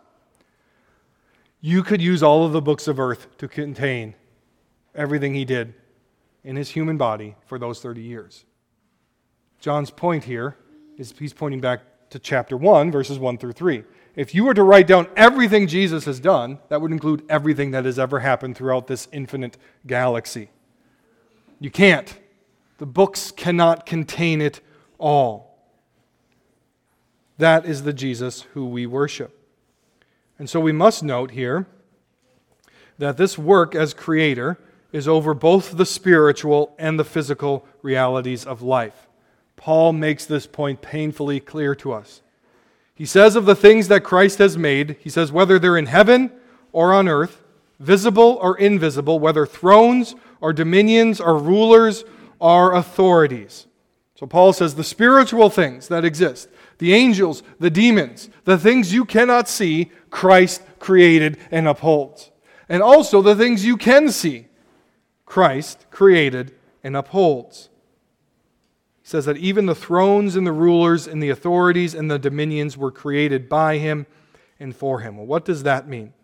You 1.60 1.82
could 1.82 2.02
use 2.02 2.22
all 2.22 2.44
of 2.44 2.52
the 2.52 2.60
books 2.60 2.88
of 2.88 2.98
earth 2.98 3.38
to 3.38 3.48
contain 3.48 4.14
everything 4.94 5.34
he 5.34 5.44
did 5.44 5.74
in 6.42 6.56
his 6.56 6.70
human 6.70 6.98
body 6.98 7.36
for 7.46 7.58
those 7.58 7.80
30 7.80 8.02
years. 8.02 8.44
John's 9.60 9.90
point 9.90 10.24
here 10.24 10.56
is 10.98 11.14
he's 11.18 11.32
pointing 11.32 11.60
back 11.60 11.80
to 12.14 12.20
chapter 12.20 12.56
1, 12.56 12.92
verses 12.92 13.18
1 13.18 13.38
through 13.38 13.54
3. 13.54 13.82
If 14.14 14.36
you 14.36 14.44
were 14.44 14.54
to 14.54 14.62
write 14.62 14.86
down 14.86 15.08
everything 15.16 15.66
Jesus 15.66 16.04
has 16.04 16.20
done, 16.20 16.60
that 16.68 16.80
would 16.80 16.92
include 16.92 17.24
everything 17.28 17.72
that 17.72 17.84
has 17.84 17.98
ever 17.98 18.20
happened 18.20 18.56
throughout 18.56 18.86
this 18.86 19.08
infinite 19.10 19.58
galaxy. 19.84 20.50
You 21.58 21.72
can't. 21.72 22.16
The 22.78 22.86
books 22.86 23.32
cannot 23.32 23.84
contain 23.84 24.40
it 24.40 24.60
all. 24.96 25.58
That 27.38 27.66
is 27.66 27.82
the 27.82 27.92
Jesus 27.92 28.42
who 28.54 28.64
we 28.64 28.86
worship. 28.86 29.36
And 30.38 30.48
so 30.48 30.60
we 30.60 30.70
must 30.70 31.02
note 31.02 31.32
here 31.32 31.66
that 32.96 33.16
this 33.16 33.36
work 33.36 33.74
as 33.74 33.92
creator 33.92 34.60
is 34.92 35.08
over 35.08 35.34
both 35.34 35.76
the 35.76 35.86
spiritual 35.86 36.76
and 36.78 36.96
the 36.96 37.04
physical 37.04 37.66
realities 37.82 38.46
of 38.46 38.62
life. 38.62 39.03
Paul 39.64 39.94
makes 39.94 40.26
this 40.26 40.46
point 40.46 40.82
painfully 40.82 41.40
clear 41.40 41.74
to 41.76 41.94
us. 41.94 42.20
He 42.94 43.06
says 43.06 43.34
of 43.34 43.46
the 43.46 43.54
things 43.54 43.88
that 43.88 44.04
Christ 44.04 44.36
has 44.36 44.58
made, 44.58 44.96
he 45.00 45.08
says, 45.08 45.32
whether 45.32 45.58
they're 45.58 45.78
in 45.78 45.86
heaven 45.86 46.30
or 46.70 46.92
on 46.92 47.08
earth, 47.08 47.42
visible 47.80 48.38
or 48.42 48.58
invisible, 48.58 49.18
whether 49.18 49.46
thrones 49.46 50.16
or 50.42 50.52
dominions 50.52 51.18
or 51.18 51.38
rulers 51.38 52.04
or 52.38 52.74
authorities. 52.74 53.66
So 54.16 54.26
Paul 54.26 54.52
says 54.52 54.74
the 54.74 54.84
spiritual 54.84 55.48
things 55.48 55.88
that 55.88 56.04
exist, 56.04 56.50
the 56.76 56.92
angels, 56.92 57.42
the 57.58 57.70
demons, 57.70 58.28
the 58.44 58.58
things 58.58 58.92
you 58.92 59.06
cannot 59.06 59.48
see, 59.48 59.90
Christ 60.10 60.60
created 60.78 61.38
and 61.50 61.66
upholds. 61.66 62.30
And 62.68 62.82
also 62.82 63.22
the 63.22 63.34
things 63.34 63.64
you 63.64 63.78
can 63.78 64.10
see, 64.10 64.48
Christ 65.24 65.86
created 65.90 66.54
and 66.82 66.94
upholds. 66.94 67.70
He 69.04 69.10
says 69.10 69.26
that 69.26 69.36
even 69.36 69.66
the 69.66 69.74
thrones 69.74 70.34
and 70.34 70.46
the 70.46 70.52
rulers 70.52 71.06
and 71.06 71.22
the 71.22 71.28
authorities 71.28 71.92
and 71.92 72.10
the 72.10 72.18
dominions 72.18 72.78
were 72.78 72.90
created 72.90 73.50
by 73.50 73.76
him 73.76 74.06
and 74.58 74.74
for 74.74 75.00
him. 75.00 75.18
Well, 75.18 75.26
what 75.26 75.44
does 75.44 75.62
that 75.64 75.86
mean? 75.86 76.14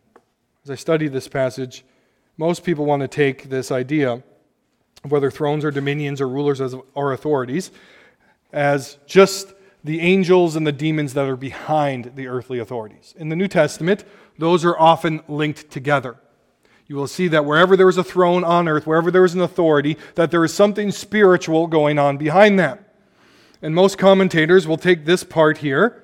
As 0.65 0.71
I 0.71 0.77
study 0.77 1.07
this 1.07 1.29
passage, 1.29 1.85
most 2.39 2.65
people 2.65 2.87
want 2.87 3.03
to 3.03 3.09
take 3.09 3.51
this 3.51 3.71
idea 3.71 4.23
of 5.05 5.13
whether 5.13 5.31
thrones 5.31 5.63
or 5.63 5.71
dominions 5.71 6.23
or 6.23 6.29
rulers 6.29 6.59
as, 6.59 6.75
or 6.95 7.13
authorities 7.13 7.71
as 8.51 8.97
just 9.07 9.53
the 9.85 10.01
angels 10.01 10.57
and 10.57 10.67
the 10.67 10.73
demons 10.73 11.13
that 11.13 11.29
are 11.29 11.37
behind 11.37 12.13
the 12.17 12.29
earthly 12.29 12.59
authorities. 12.59 13.15
In 13.19 13.29
the 13.29 13.37
New 13.37 13.49
Testament, 13.49 14.05
those 14.39 14.65
are 14.65 14.79
often 14.79 15.21
linked 15.29 15.71
together 15.71 16.17
you 16.91 16.97
will 16.97 17.07
see 17.07 17.29
that 17.29 17.45
wherever 17.45 17.77
there 17.77 17.89
is 17.89 17.99
a 17.99 18.03
throne 18.03 18.43
on 18.43 18.67
earth, 18.67 18.85
wherever 18.85 19.13
there 19.13 19.25
is 19.25 19.33
an 19.33 19.41
authority, 19.41 19.97
that 20.17 20.33
there 20.33 20.45
is 20.45 20.53
something 20.53 20.91
spiritual 20.91 21.69
going 21.69 22.01
on 22.01 22.17
behind 22.17 22.59
that. 22.59 22.83
And 23.63 23.77
most 23.77 23.97
commentators 23.97 24.67
will 24.67 24.77
take 24.77 25.05
this 25.05 25.23
part 25.23 25.59
here, 25.59 26.03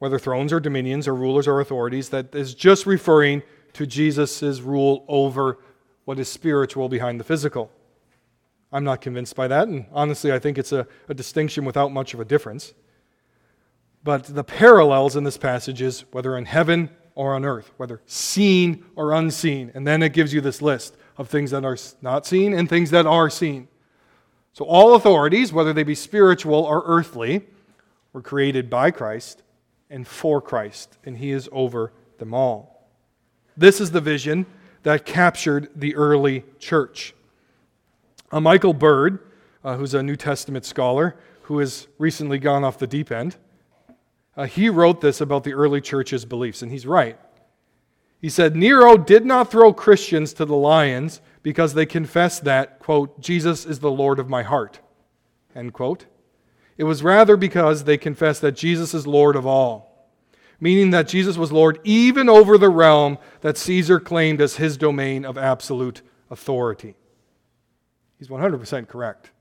whether 0.00 0.18
thrones 0.18 0.52
or 0.52 0.58
dominions 0.58 1.06
or 1.06 1.14
rulers 1.14 1.46
or 1.46 1.60
authorities, 1.60 2.08
that 2.08 2.34
is 2.34 2.56
just 2.56 2.86
referring 2.86 3.44
to 3.74 3.86
Jesus' 3.86 4.60
rule 4.60 5.04
over 5.06 5.58
what 6.06 6.18
is 6.18 6.28
spiritual 6.28 6.88
behind 6.88 7.20
the 7.20 7.24
physical. 7.24 7.70
I'm 8.72 8.82
not 8.82 9.00
convinced 9.00 9.36
by 9.36 9.46
that, 9.46 9.68
and 9.68 9.86
honestly, 9.92 10.32
I 10.32 10.40
think 10.40 10.58
it's 10.58 10.72
a, 10.72 10.88
a 11.08 11.14
distinction 11.14 11.64
without 11.64 11.92
much 11.92 12.14
of 12.14 12.18
a 12.18 12.24
difference. 12.24 12.74
But 14.02 14.24
the 14.24 14.42
parallels 14.42 15.14
in 15.14 15.22
this 15.22 15.38
passage 15.38 15.80
is 15.80 16.00
whether 16.10 16.36
in 16.36 16.46
heaven 16.46 16.90
or 17.20 17.34
on 17.34 17.44
earth, 17.44 17.70
whether 17.76 18.00
seen 18.06 18.82
or 18.96 19.12
unseen. 19.12 19.70
And 19.74 19.86
then 19.86 20.02
it 20.02 20.14
gives 20.14 20.32
you 20.32 20.40
this 20.40 20.62
list 20.62 20.96
of 21.18 21.28
things 21.28 21.50
that 21.50 21.66
are 21.66 21.76
not 22.00 22.24
seen 22.24 22.54
and 22.54 22.66
things 22.66 22.90
that 22.92 23.04
are 23.04 23.28
seen. 23.28 23.68
So 24.54 24.64
all 24.64 24.94
authorities, 24.94 25.52
whether 25.52 25.74
they 25.74 25.82
be 25.82 25.94
spiritual 25.94 26.54
or 26.54 26.82
earthly, 26.86 27.46
were 28.14 28.22
created 28.22 28.70
by 28.70 28.90
Christ 28.90 29.42
and 29.90 30.08
for 30.08 30.40
Christ, 30.40 30.96
and 31.04 31.18
He 31.18 31.30
is 31.30 31.46
over 31.52 31.92
them 32.16 32.32
all. 32.32 32.88
This 33.54 33.82
is 33.82 33.90
the 33.90 34.00
vision 34.00 34.46
that 34.84 35.04
captured 35.04 35.68
the 35.76 35.94
early 35.96 36.44
church. 36.58 37.12
Uh, 38.32 38.40
Michael 38.40 38.72
Bird, 38.72 39.18
uh, 39.62 39.76
who's 39.76 39.92
a 39.92 40.02
New 40.02 40.16
Testament 40.16 40.64
scholar 40.64 41.16
who 41.42 41.58
has 41.58 41.86
recently 41.98 42.38
gone 42.38 42.64
off 42.64 42.78
the 42.78 42.86
deep 42.86 43.12
end, 43.12 43.36
uh, 44.40 44.46
he 44.46 44.70
wrote 44.70 45.02
this 45.02 45.20
about 45.20 45.44
the 45.44 45.52
early 45.52 45.82
church's 45.82 46.24
beliefs, 46.24 46.62
and 46.62 46.72
he's 46.72 46.86
right. 46.86 47.18
He 48.22 48.30
said, 48.30 48.56
Nero 48.56 48.96
did 48.96 49.26
not 49.26 49.50
throw 49.50 49.70
Christians 49.70 50.32
to 50.32 50.46
the 50.46 50.56
lions 50.56 51.20
because 51.42 51.74
they 51.74 51.84
confessed 51.84 52.44
that, 52.44 52.78
quote, 52.78 53.20
Jesus 53.20 53.66
is 53.66 53.80
the 53.80 53.90
Lord 53.90 54.18
of 54.18 54.30
my 54.30 54.42
heart, 54.42 54.80
end 55.54 55.74
quote. 55.74 56.06
It 56.78 56.84
was 56.84 57.02
rather 57.02 57.36
because 57.36 57.84
they 57.84 57.98
confessed 57.98 58.40
that 58.40 58.56
Jesus 58.56 58.94
is 58.94 59.06
Lord 59.06 59.36
of 59.36 59.46
all, 59.46 60.08
meaning 60.58 60.90
that 60.92 61.06
Jesus 61.06 61.36
was 61.36 61.52
Lord 61.52 61.78
even 61.84 62.30
over 62.30 62.56
the 62.56 62.70
realm 62.70 63.18
that 63.42 63.58
Caesar 63.58 64.00
claimed 64.00 64.40
as 64.40 64.56
his 64.56 64.78
domain 64.78 65.26
of 65.26 65.36
absolute 65.36 66.00
authority. 66.30 66.94
He's 68.18 68.28
100% 68.28 68.88
correct. 68.88 69.32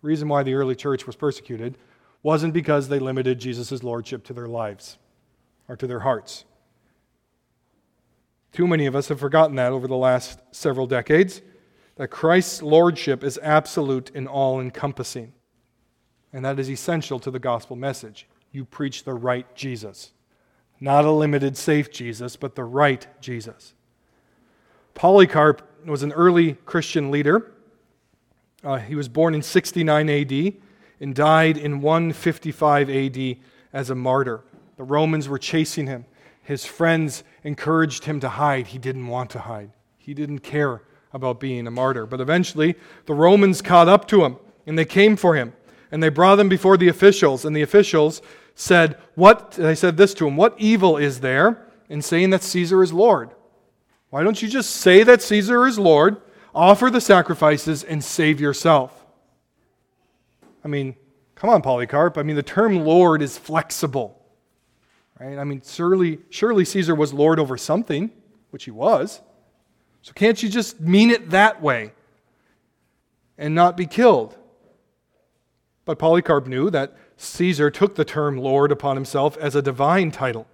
reason 0.00 0.28
why 0.28 0.44
the 0.44 0.54
early 0.54 0.76
church 0.76 1.08
was 1.08 1.16
persecuted 1.16 1.76
wasn't 2.24 2.54
because 2.54 2.88
they 2.88 2.98
limited 2.98 3.38
Jesus' 3.38 3.84
lordship 3.84 4.24
to 4.24 4.32
their 4.32 4.48
lives 4.48 4.96
or 5.68 5.76
to 5.76 5.86
their 5.86 6.00
hearts. 6.00 6.44
Too 8.50 8.66
many 8.66 8.86
of 8.86 8.96
us 8.96 9.08
have 9.08 9.20
forgotten 9.20 9.56
that 9.56 9.72
over 9.72 9.86
the 9.86 9.96
last 9.96 10.40
several 10.50 10.86
decades, 10.86 11.42
that 11.96 12.08
Christ's 12.08 12.62
lordship 12.62 13.22
is 13.22 13.38
absolute 13.42 14.10
and 14.14 14.26
all 14.26 14.58
encompassing. 14.58 15.34
And 16.32 16.44
that 16.44 16.58
is 16.58 16.70
essential 16.70 17.20
to 17.20 17.30
the 17.30 17.38
gospel 17.38 17.76
message. 17.76 18.26
You 18.50 18.64
preach 18.64 19.04
the 19.04 19.14
right 19.14 19.54
Jesus. 19.54 20.12
Not 20.80 21.04
a 21.04 21.10
limited, 21.10 21.58
safe 21.58 21.90
Jesus, 21.90 22.36
but 22.36 22.54
the 22.54 22.64
right 22.64 23.06
Jesus. 23.20 23.74
Polycarp 24.94 25.62
was 25.84 26.02
an 26.02 26.12
early 26.12 26.54
Christian 26.64 27.10
leader. 27.10 27.52
Uh, 28.62 28.78
he 28.78 28.94
was 28.94 29.08
born 29.10 29.34
in 29.34 29.42
69 29.42 30.08
AD 30.08 30.54
and 31.00 31.14
died 31.14 31.56
in 31.56 31.80
155 31.80 32.90
AD 32.90 33.36
as 33.72 33.90
a 33.90 33.94
martyr. 33.94 34.42
The 34.76 34.84
Romans 34.84 35.28
were 35.28 35.38
chasing 35.38 35.86
him. 35.86 36.04
His 36.42 36.64
friends 36.64 37.24
encouraged 37.42 38.04
him 38.04 38.20
to 38.20 38.28
hide. 38.28 38.68
He 38.68 38.78
didn't 38.78 39.06
want 39.06 39.30
to 39.30 39.40
hide, 39.40 39.70
he 39.98 40.14
didn't 40.14 40.40
care 40.40 40.82
about 41.12 41.40
being 41.40 41.66
a 41.66 41.70
martyr. 41.70 42.06
But 42.06 42.20
eventually, 42.20 42.74
the 43.06 43.14
Romans 43.14 43.62
caught 43.62 43.88
up 43.88 44.08
to 44.08 44.24
him 44.24 44.36
and 44.66 44.78
they 44.78 44.84
came 44.84 45.16
for 45.16 45.36
him 45.36 45.52
and 45.92 46.02
they 46.02 46.08
brought 46.08 46.40
him 46.40 46.48
before 46.48 46.76
the 46.76 46.88
officials. 46.88 47.44
And 47.44 47.54
the 47.54 47.62
officials 47.62 48.20
said, 48.54 48.98
What? 49.14 49.52
They 49.52 49.74
said 49.76 49.96
this 49.96 50.12
to 50.14 50.26
him 50.26 50.36
What 50.36 50.54
evil 50.58 50.96
is 50.96 51.20
there 51.20 51.68
in 51.88 52.02
saying 52.02 52.30
that 52.30 52.42
Caesar 52.42 52.82
is 52.82 52.92
Lord? 52.92 53.30
Why 54.10 54.22
don't 54.22 54.42
you 54.42 54.48
just 54.48 54.70
say 54.70 55.02
that 55.02 55.22
Caesar 55.22 55.66
is 55.66 55.78
Lord, 55.78 56.20
offer 56.54 56.90
the 56.90 57.00
sacrifices, 57.00 57.82
and 57.82 58.02
save 58.02 58.40
yourself? 58.40 59.03
I 60.64 60.68
mean, 60.68 60.96
come 61.34 61.50
on, 61.50 61.62
Polycarp. 61.62 62.16
I 62.16 62.22
mean, 62.22 62.36
the 62.36 62.42
term 62.42 62.84
Lord 62.84 63.20
is 63.20 63.36
flexible. 63.36 64.20
Right? 65.20 65.38
I 65.38 65.44
mean, 65.44 65.62
surely, 65.64 66.20
surely 66.30 66.64
Caesar 66.64 66.94
was 66.94 67.12
Lord 67.12 67.38
over 67.38 67.56
something, 67.56 68.10
which 68.50 68.64
he 68.64 68.70
was. 68.70 69.20
So 70.02 70.12
can't 70.12 70.42
you 70.42 70.48
just 70.48 70.80
mean 70.80 71.10
it 71.10 71.30
that 71.30 71.62
way 71.62 71.92
and 73.38 73.54
not 73.54 73.76
be 73.76 73.86
killed? 73.86 74.36
But 75.84 75.98
Polycarp 75.98 76.46
knew 76.46 76.70
that 76.70 76.96
Caesar 77.16 77.70
took 77.70 77.94
the 77.94 78.04
term 78.04 78.38
Lord 78.38 78.72
upon 78.72 78.96
himself 78.96 79.36
as 79.36 79.54
a 79.54 79.62
divine 79.62 80.10
title. 80.10 80.46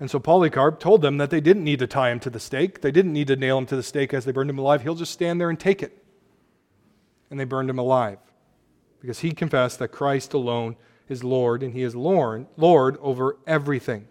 And 0.00 0.08
so 0.08 0.20
Polycarp 0.20 0.78
told 0.78 1.02
them 1.02 1.18
that 1.18 1.30
they 1.30 1.40
didn't 1.40 1.64
need 1.64 1.80
to 1.80 1.88
tie 1.88 2.10
him 2.10 2.20
to 2.20 2.30
the 2.30 2.38
stake. 2.38 2.82
They 2.82 2.92
didn't 2.92 3.12
need 3.12 3.26
to 3.26 3.36
nail 3.36 3.58
him 3.58 3.66
to 3.66 3.76
the 3.76 3.82
stake 3.82 4.14
as 4.14 4.24
they 4.24 4.30
burned 4.30 4.48
him 4.48 4.58
alive. 4.58 4.82
He'll 4.82 4.94
just 4.94 5.12
stand 5.12 5.40
there 5.40 5.50
and 5.50 5.58
take 5.58 5.82
it. 5.82 6.04
and 7.30 7.38
they 7.38 7.44
burned 7.44 7.68
him 7.68 7.78
alive 7.78 8.18
because 9.00 9.20
he 9.20 9.30
confessed 9.30 9.78
that 9.78 9.88
Christ 9.88 10.34
alone 10.34 10.76
is 11.08 11.24
Lord 11.24 11.62
and 11.62 11.72
he 11.72 11.82
is 11.82 11.94
Lord, 11.94 12.46
Lord 12.56 12.96
over 13.00 13.36
everything. 13.46 14.06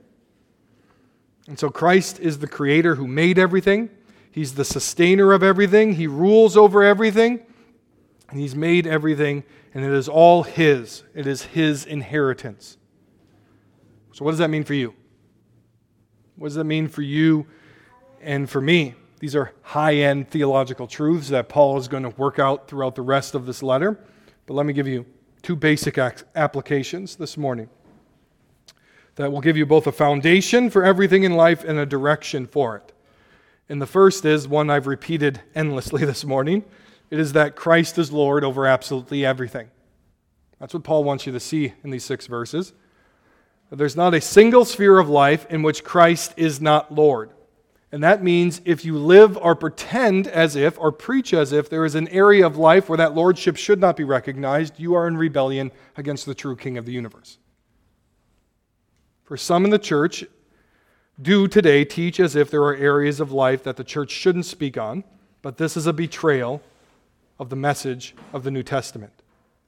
And 1.47 1.57
so 1.57 1.69
Christ 1.69 2.19
is 2.19 2.39
the 2.39 2.47
creator 2.47 2.95
who 2.95 3.07
made 3.07 3.39
everything. 3.39 3.89
He's 4.31 4.55
the 4.55 4.65
sustainer 4.65 5.31
of 5.31 5.43
everything. 5.43 5.93
He 5.93 6.07
rules 6.07 6.57
over 6.57 6.83
everything. 6.83 7.39
And 8.29 8.39
he's 8.39 8.55
made 8.55 8.85
everything, 8.85 9.45
and 9.73 9.85
it 9.85 9.91
is 9.93 10.09
all 10.09 10.43
his. 10.43 11.03
It 11.15 11.25
is 11.25 11.43
his 11.43 11.85
inheritance. 11.85 12.77
So, 14.11 14.25
what 14.25 14.31
does 14.31 14.39
that 14.39 14.49
mean 14.49 14.65
for 14.65 14.73
you? 14.73 14.93
What 16.35 16.49
does 16.49 16.55
that 16.55 16.65
mean 16.65 16.89
for 16.89 17.01
you 17.01 17.47
and 18.21 18.49
for 18.49 18.59
me? 18.59 18.95
These 19.19 19.35
are 19.35 19.53
high 19.61 19.95
end 19.95 20.29
theological 20.29 20.87
truths 20.87 21.29
that 21.29 21.47
Paul 21.47 21.77
is 21.77 21.87
going 21.87 22.03
to 22.03 22.09
work 22.09 22.37
out 22.37 22.67
throughout 22.67 22.95
the 22.95 23.01
rest 23.01 23.33
of 23.33 23.45
this 23.45 23.63
letter. 23.63 23.97
But 24.47 24.55
let 24.55 24.65
me 24.65 24.73
give 24.73 24.87
you 24.87 25.05
two 25.43 25.55
basic 25.55 25.99
applications 25.99 27.17
this 27.17 27.37
morning 27.37 27.69
that 29.15 29.31
will 29.31 29.41
give 29.41 29.57
you 29.57 29.65
both 29.65 29.85
a 29.85 29.91
foundation 29.91 30.69
for 30.69 30.83
everything 30.83 31.23
in 31.23 31.33
life 31.33 31.63
and 31.63 31.77
a 31.77 31.85
direction 31.85 32.47
for 32.47 32.77
it. 32.77 32.93
And 33.69 33.81
the 33.81 33.85
first 33.85 34.25
is 34.25 34.47
one 34.47 34.69
I've 34.69 34.87
repeated 34.87 35.41
endlessly 35.53 36.05
this 36.05 36.25
morning 36.25 36.63
it 37.09 37.19
is 37.19 37.33
that 37.33 37.55
Christ 37.55 37.97
is 37.97 38.11
Lord 38.11 38.43
over 38.43 38.65
absolutely 38.65 39.25
everything. 39.25 39.69
That's 40.59 40.73
what 40.73 40.83
Paul 40.83 41.03
wants 41.03 41.25
you 41.25 41.31
to 41.31 41.39
see 41.39 41.73
in 41.83 41.89
these 41.89 42.03
six 42.03 42.27
verses. 42.27 42.73
There's 43.71 43.95
not 43.95 44.13
a 44.13 44.21
single 44.21 44.65
sphere 44.65 44.97
of 44.97 45.07
life 45.07 45.45
in 45.49 45.61
which 45.61 45.83
Christ 45.83 46.33
is 46.35 46.59
not 46.59 46.93
Lord. 46.93 47.31
And 47.91 48.03
that 48.03 48.21
means 48.21 48.61
if 48.65 48.83
you 48.83 48.97
live 48.97 49.37
or 49.37 49.55
pretend 49.55 50.27
as 50.27 50.55
if 50.55 50.77
or 50.77 50.91
preach 50.91 51.33
as 51.33 51.53
if 51.53 51.69
there 51.69 51.85
is 51.85 51.95
an 51.95 52.09
area 52.09 52.45
of 52.45 52.57
life 52.57 52.89
where 52.89 52.97
that 52.97 53.15
lordship 53.15 53.55
should 53.55 53.79
not 53.79 53.95
be 53.95 54.03
recognized, 54.03 54.77
you 54.77 54.93
are 54.93 55.07
in 55.07 55.15
rebellion 55.15 55.71
against 55.95 56.25
the 56.25 56.35
true 56.35 56.55
king 56.55 56.77
of 56.77 56.85
the 56.85 56.91
universe. 56.91 57.37
For 59.23 59.37
some 59.37 59.63
in 59.63 59.71
the 59.71 59.79
church 59.79 60.25
do 61.21 61.47
today 61.47 61.85
teach 61.85 62.19
as 62.19 62.35
if 62.35 62.51
there 62.51 62.63
are 62.63 62.75
areas 62.75 63.19
of 63.19 63.31
life 63.31 63.63
that 63.63 63.77
the 63.77 63.83
church 63.83 64.11
shouldn't 64.11 64.45
speak 64.45 64.77
on, 64.77 65.03
but 65.41 65.57
this 65.57 65.77
is 65.77 65.87
a 65.87 65.93
betrayal 65.93 66.61
of 67.39 67.49
the 67.49 67.55
message 67.55 68.15
of 68.33 68.43
the 68.43 68.51
New 68.51 68.63
Testament. 68.63 69.13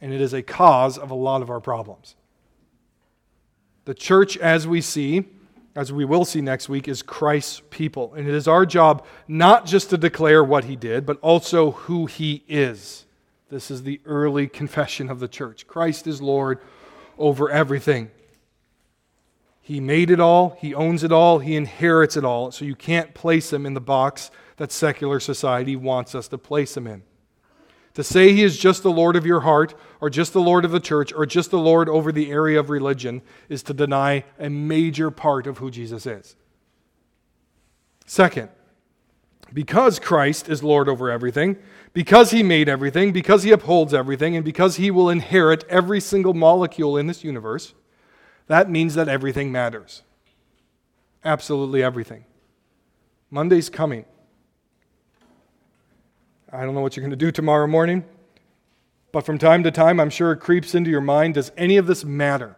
And 0.02 0.14
it 0.14 0.22
is 0.22 0.34
a 0.34 0.42
cause 0.42 0.98
of 0.98 1.10
a 1.10 1.16
lot 1.16 1.42
of 1.42 1.50
our 1.50 1.60
problems. 1.60 2.16
The 3.86 3.94
church, 3.94 4.38
as 4.38 4.68
we 4.68 4.82
see, 4.82 5.26
as 5.76 5.92
we 5.94 6.06
will 6.06 6.26
see 6.26 6.42
next 6.42 6.70
week, 6.70 6.88
is 6.88 7.02
Christ's 7.02 7.62
people. 7.70 8.14
And 8.14 8.28
it 8.28 8.34
is 8.34 8.48
our 8.48 8.66
job 8.66 9.06
not 9.28 9.66
just 9.66 9.90
to 9.92 9.98
declare 9.98 10.44
what 10.44 10.66
he 10.66 10.76
did, 10.76 11.06
but 11.06 11.20
also 11.22 11.72
who 11.72 12.06
he 12.06 12.44
is. 12.48 13.06
This 13.50 13.72
is 13.72 13.84
the 13.84 14.00
early 14.06 14.48
confession 14.48 15.10
of 15.10 15.20
the 15.20 15.28
church 15.28 15.68
Christ 15.68 16.06
is 16.08 16.22
Lord 16.22 16.60
over 17.18 17.50
everything. 17.50 18.12
He 19.62 19.80
made 19.80 20.10
it 20.10 20.20
all, 20.20 20.58
He 20.60 20.74
owns 20.74 21.04
it 21.04 21.12
all, 21.12 21.38
He 21.40 21.56
inherits 21.56 22.18
it 22.18 22.26
all. 22.26 22.52
So 22.52 22.66
you 22.66 22.76
can't 22.76 23.14
place 23.14 23.54
Him 23.54 23.66
in 23.66 23.76
the 23.76 23.82
box 23.82 24.32
that 24.58 24.72
secular 24.72 25.20
society 25.20 25.76
wants 25.76 26.16
us 26.16 26.28
to 26.30 26.38
place 26.40 26.76
Him 26.76 26.88
in. 26.88 27.04
To 27.96 28.04
say 28.04 28.34
he 28.34 28.44
is 28.44 28.58
just 28.58 28.84
the 28.84 28.92
Lord 28.92 29.16
of 29.16 29.26
your 29.26 29.42
heart, 29.42 29.74
or 30.00 30.10
just 30.10 30.32
the 30.34 30.42
Lord 30.42 30.64
of 30.64 30.72
the 30.72 30.80
church, 30.80 31.12
or 31.14 31.26
just 31.26 31.52
the 31.52 31.60
Lord 31.60 31.90
over 31.90 32.12
the 32.12 32.32
area 32.32 32.60
of 32.60 32.70
religion 32.70 33.22
is 33.50 33.64
to 33.64 33.74
deny 33.74 34.24
a 34.40 34.50
major 34.50 35.12
part 35.12 35.48
of 35.48 35.58
who 35.58 35.72
Jesus 35.72 36.06
is. 36.06 36.36
Second, 38.06 38.50
because 39.54 40.00
Christ 40.00 40.50
is 40.50 40.64
Lord 40.64 40.88
over 40.88 41.10
everything, 41.10 41.58
because 41.94 42.32
he 42.32 42.44
made 42.44 42.70
everything, 42.70 43.12
because 43.12 43.44
he 43.44 43.52
upholds 43.52 43.94
everything, 43.94 44.36
and 44.36 44.46
because 44.46 44.76
he 44.76 44.92
will 44.92 45.10
inherit 45.10 45.64
every 45.68 46.00
single 46.00 46.34
molecule 46.34 46.98
in 46.98 47.08
this 47.08 47.24
universe, 47.24 47.74
that 48.48 48.70
means 48.70 48.96
that 48.96 49.10
everything 49.10 49.52
matters. 49.52 50.04
Absolutely 51.26 51.84
everything. 51.84 52.26
Monday's 53.30 53.70
coming. 53.70 54.06
I 56.52 56.66
don't 56.66 56.74
know 56.74 56.82
what 56.82 56.96
you're 56.96 57.04
going 57.04 57.12
to 57.12 57.16
do 57.16 57.32
tomorrow 57.32 57.68
morning, 57.68 58.04
but 59.12 59.26
from 59.26 59.38
time 59.38 59.64
to 59.64 59.72
time, 59.72 60.00
I'm 60.00 60.10
sure 60.10 60.32
it 60.32 60.38
creeps 60.38 60.74
into 60.74 60.90
your 60.90 61.02
mind 61.02 61.36
does 61.36 61.52
any 61.58 61.78
of 61.78 61.86
this 61.88 62.04
matter? 62.04 62.56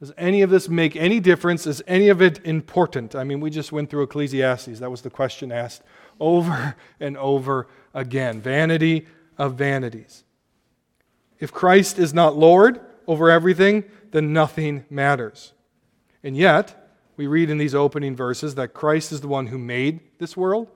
Does 0.00 0.12
any 0.16 0.42
of 0.42 0.50
this 0.50 0.68
make 0.68 0.94
any 0.94 1.18
difference? 1.18 1.66
Is 1.66 1.82
any 1.86 2.08
of 2.08 2.22
it 2.22 2.44
important? 2.44 3.16
I 3.16 3.24
mean, 3.24 3.40
we 3.40 3.50
just 3.50 3.72
went 3.72 3.90
through 3.90 4.04
Ecclesiastes. 4.04 4.78
That 4.78 4.90
was 4.90 5.02
the 5.02 5.10
question 5.10 5.50
asked 5.50 5.82
over 6.20 6.76
and 7.00 7.16
over 7.16 7.66
again. 7.94 8.40
Vanity 8.40 9.06
of 9.36 9.54
vanities. 9.54 10.24
If 11.40 11.52
Christ 11.52 11.98
is 11.98 12.14
not 12.14 12.36
Lord 12.36 12.80
over 13.06 13.30
everything, 13.30 13.84
then 14.10 14.32
nothing 14.32 14.84
matters. 14.90 15.52
And 16.22 16.36
yet, 16.36 16.90
we 17.16 17.26
read 17.26 17.50
in 17.50 17.58
these 17.58 17.74
opening 17.74 18.16
verses 18.16 18.54
that 18.56 18.74
Christ 18.74 19.12
is 19.12 19.20
the 19.20 19.28
one 19.28 19.48
who 19.48 19.58
made 19.58 20.00
this 20.18 20.36
world, 20.36 20.68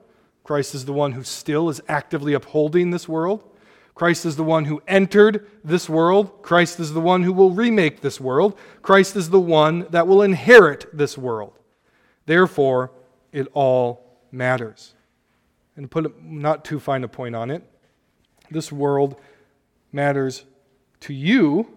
Christ 0.43 0.75
is 0.75 0.85
the 0.85 0.93
one 0.93 1.13
who 1.13 1.23
still 1.23 1.69
is 1.69 1.81
actively 1.87 2.33
upholding 2.33 2.91
this 2.91 3.07
world. 3.07 3.43
Christ 3.95 4.25
is 4.25 4.35
the 4.35 4.43
one 4.43 4.65
who 4.65 4.81
entered 4.87 5.47
this 5.63 5.87
world. 5.87 6.41
Christ 6.41 6.79
is 6.79 6.93
the 6.93 6.99
one 6.99 7.23
who 7.23 7.31
will 7.31 7.51
remake 7.51 8.01
this 8.01 8.19
world. 8.19 8.57
Christ 8.81 9.15
is 9.15 9.29
the 9.29 9.39
one 9.39 9.87
that 9.91 10.07
will 10.07 10.21
inherit 10.21 10.85
this 10.91 11.17
world. 11.17 11.53
Therefore, 12.25 12.91
it 13.31 13.47
all 13.53 14.03
matters. 14.31 14.95
And 15.75 15.89
put 15.89 16.21
not 16.21 16.65
too 16.65 16.79
fine 16.79 17.03
a 17.03 17.07
point 17.07 17.35
on 17.35 17.49
it, 17.49 17.63
this 18.51 18.71
world 18.71 19.19
matters 19.91 20.45
to 21.01 21.13
you 21.13 21.67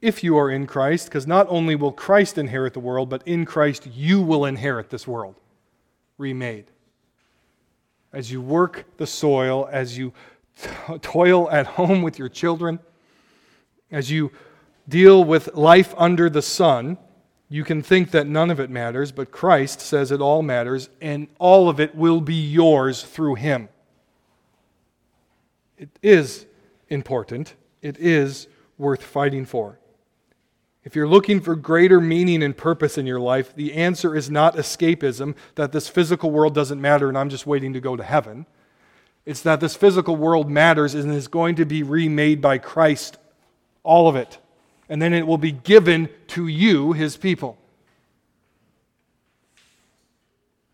if 0.00 0.22
you 0.22 0.36
are 0.36 0.50
in 0.50 0.66
Christ, 0.66 1.06
because 1.06 1.26
not 1.26 1.46
only 1.48 1.74
will 1.74 1.92
Christ 1.92 2.36
inherit 2.36 2.74
the 2.74 2.80
world, 2.80 3.08
but 3.08 3.26
in 3.26 3.46
Christ 3.46 3.86
you 3.86 4.20
will 4.20 4.44
inherit 4.44 4.90
this 4.90 5.08
world 5.08 5.34
remade 6.18 6.66
as 8.14 8.30
you 8.30 8.40
work 8.40 8.84
the 8.96 9.06
soil, 9.06 9.68
as 9.70 9.98
you 9.98 10.12
toil 11.02 11.50
at 11.50 11.66
home 11.66 12.02
with 12.02 12.18
your 12.18 12.28
children, 12.28 12.78
as 13.90 14.10
you 14.10 14.30
deal 14.88 15.24
with 15.24 15.54
life 15.54 15.94
under 15.96 16.30
the 16.30 16.42
sun, 16.42 16.98
you 17.48 17.64
can 17.64 17.82
think 17.82 18.10
that 18.12 18.26
none 18.26 18.50
of 18.50 18.60
it 18.60 18.70
matters, 18.70 19.12
but 19.12 19.30
Christ 19.30 19.80
says 19.80 20.10
it 20.10 20.20
all 20.20 20.42
matters, 20.42 20.88
and 21.00 21.28
all 21.38 21.68
of 21.68 21.78
it 21.80 21.94
will 21.94 22.20
be 22.20 22.34
yours 22.34 23.02
through 23.02 23.36
Him. 23.36 23.68
It 25.76 25.90
is 26.02 26.46
important, 26.88 27.54
it 27.82 27.98
is 27.98 28.48
worth 28.78 29.02
fighting 29.02 29.44
for. 29.44 29.78
If 30.84 30.94
you're 30.94 31.08
looking 31.08 31.40
for 31.40 31.56
greater 31.56 31.98
meaning 31.98 32.42
and 32.42 32.54
purpose 32.54 32.98
in 32.98 33.06
your 33.06 33.18
life, 33.18 33.54
the 33.56 33.72
answer 33.72 34.14
is 34.14 34.30
not 34.30 34.56
escapism, 34.56 35.34
that 35.54 35.72
this 35.72 35.88
physical 35.88 36.30
world 36.30 36.54
doesn't 36.54 36.80
matter 36.80 37.08
and 37.08 37.16
I'm 37.16 37.30
just 37.30 37.46
waiting 37.46 37.72
to 37.72 37.80
go 37.80 37.96
to 37.96 38.04
heaven. 38.04 38.44
It's 39.24 39.40
that 39.40 39.60
this 39.60 39.74
physical 39.74 40.14
world 40.14 40.50
matters 40.50 40.94
and 40.94 41.10
is 41.10 41.26
going 41.26 41.54
to 41.54 41.64
be 41.64 41.82
remade 41.82 42.42
by 42.42 42.58
Christ, 42.58 43.16
all 43.82 44.08
of 44.08 44.16
it. 44.16 44.38
And 44.90 45.00
then 45.00 45.14
it 45.14 45.26
will 45.26 45.38
be 45.38 45.52
given 45.52 46.10
to 46.28 46.46
you, 46.46 46.92
his 46.92 47.16
people. 47.16 47.56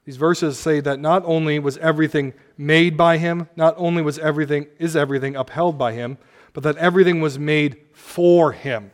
These 0.05 0.17
verses 0.17 0.59
say 0.59 0.81
that 0.81 0.99
not 0.99 1.23
only 1.25 1.61
was 1.61 1.79
everything 1.79 2.33
made 2.59 2.97
by 2.97 3.19
him, 3.19 3.49
not 3.55 3.75
only 3.77 4.03
was 4.03 4.19
everything 4.19 4.67
is 4.81 4.97
everything 4.97 5.37
upheld 5.37 5.79
by 5.79 5.93
him, 5.93 6.19
but 6.53 6.65
that 6.65 6.77
everything 6.79 7.21
was 7.21 7.39
made 7.39 7.77
for 7.93 8.51
him 8.51 8.91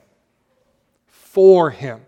for 1.37 1.69
him. 1.69 2.01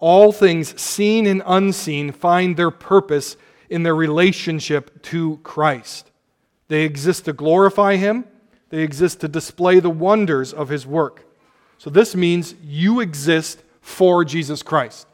All 0.00 0.32
things, 0.32 0.80
seen 0.80 1.28
and 1.28 1.44
unseen, 1.46 2.10
find 2.10 2.56
their 2.56 2.72
purpose 2.72 3.36
in 3.70 3.84
their 3.84 3.94
relationship 3.94 5.00
to 5.04 5.36
Christ. 5.44 6.10
They 6.66 6.82
exist 6.82 7.26
to 7.26 7.32
glorify 7.32 7.94
him, 7.94 8.24
they 8.70 8.82
exist 8.82 9.20
to 9.20 9.28
display 9.28 9.78
the 9.78 9.90
wonders 9.90 10.52
of 10.52 10.70
his 10.70 10.84
work. 10.84 11.24
So, 11.78 11.88
this 11.88 12.16
means 12.16 12.56
you 12.64 12.98
exist 12.98 13.62
for 13.80 14.24
Jesus 14.24 14.64
Christ. 14.64 15.06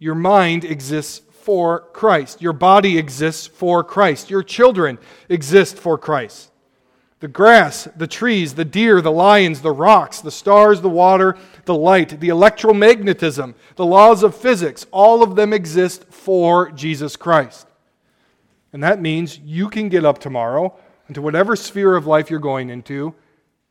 Your 0.00 0.16
mind 0.16 0.64
exists 0.64 1.22
for 1.42 1.82
Christ. 1.92 2.42
Your 2.42 2.52
body 2.52 2.98
exists 2.98 3.46
for 3.46 3.84
Christ. 3.84 4.28
Your 4.28 4.42
children 4.42 4.98
exist 5.28 5.78
for 5.78 5.96
Christ. 5.96 6.50
The 7.20 7.28
grass, 7.28 7.88
the 7.96 8.06
trees, 8.06 8.54
the 8.54 8.64
deer, 8.64 9.00
the 9.00 9.10
lions, 9.10 9.62
the 9.62 9.72
rocks, 9.72 10.20
the 10.20 10.30
stars, 10.30 10.82
the 10.82 10.90
water, 10.90 11.36
the 11.64 11.74
light, 11.74 12.20
the 12.20 12.28
electromagnetism, 12.28 13.54
the 13.76 13.86
laws 13.86 14.22
of 14.22 14.36
physics, 14.36 14.86
all 14.90 15.22
of 15.22 15.34
them 15.34 15.52
exist 15.52 16.04
for 16.10 16.70
Jesus 16.72 17.16
Christ. 17.16 17.66
And 18.72 18.82
that 18.82 19.00
means 19.00 19.38
you 19.38 19.70
can 19.70 19.88
get 19.88 20.04
up 20.04 20.18
tomorrow 20.18 20.76
into 21.08 21.22
whatever 21.22 21.56
sphere 21.56 21.96
of 21.96 22.06
life 22.06 22.30
you're 22.30 22.38
going 22.38 22.68
into 22.68 23.14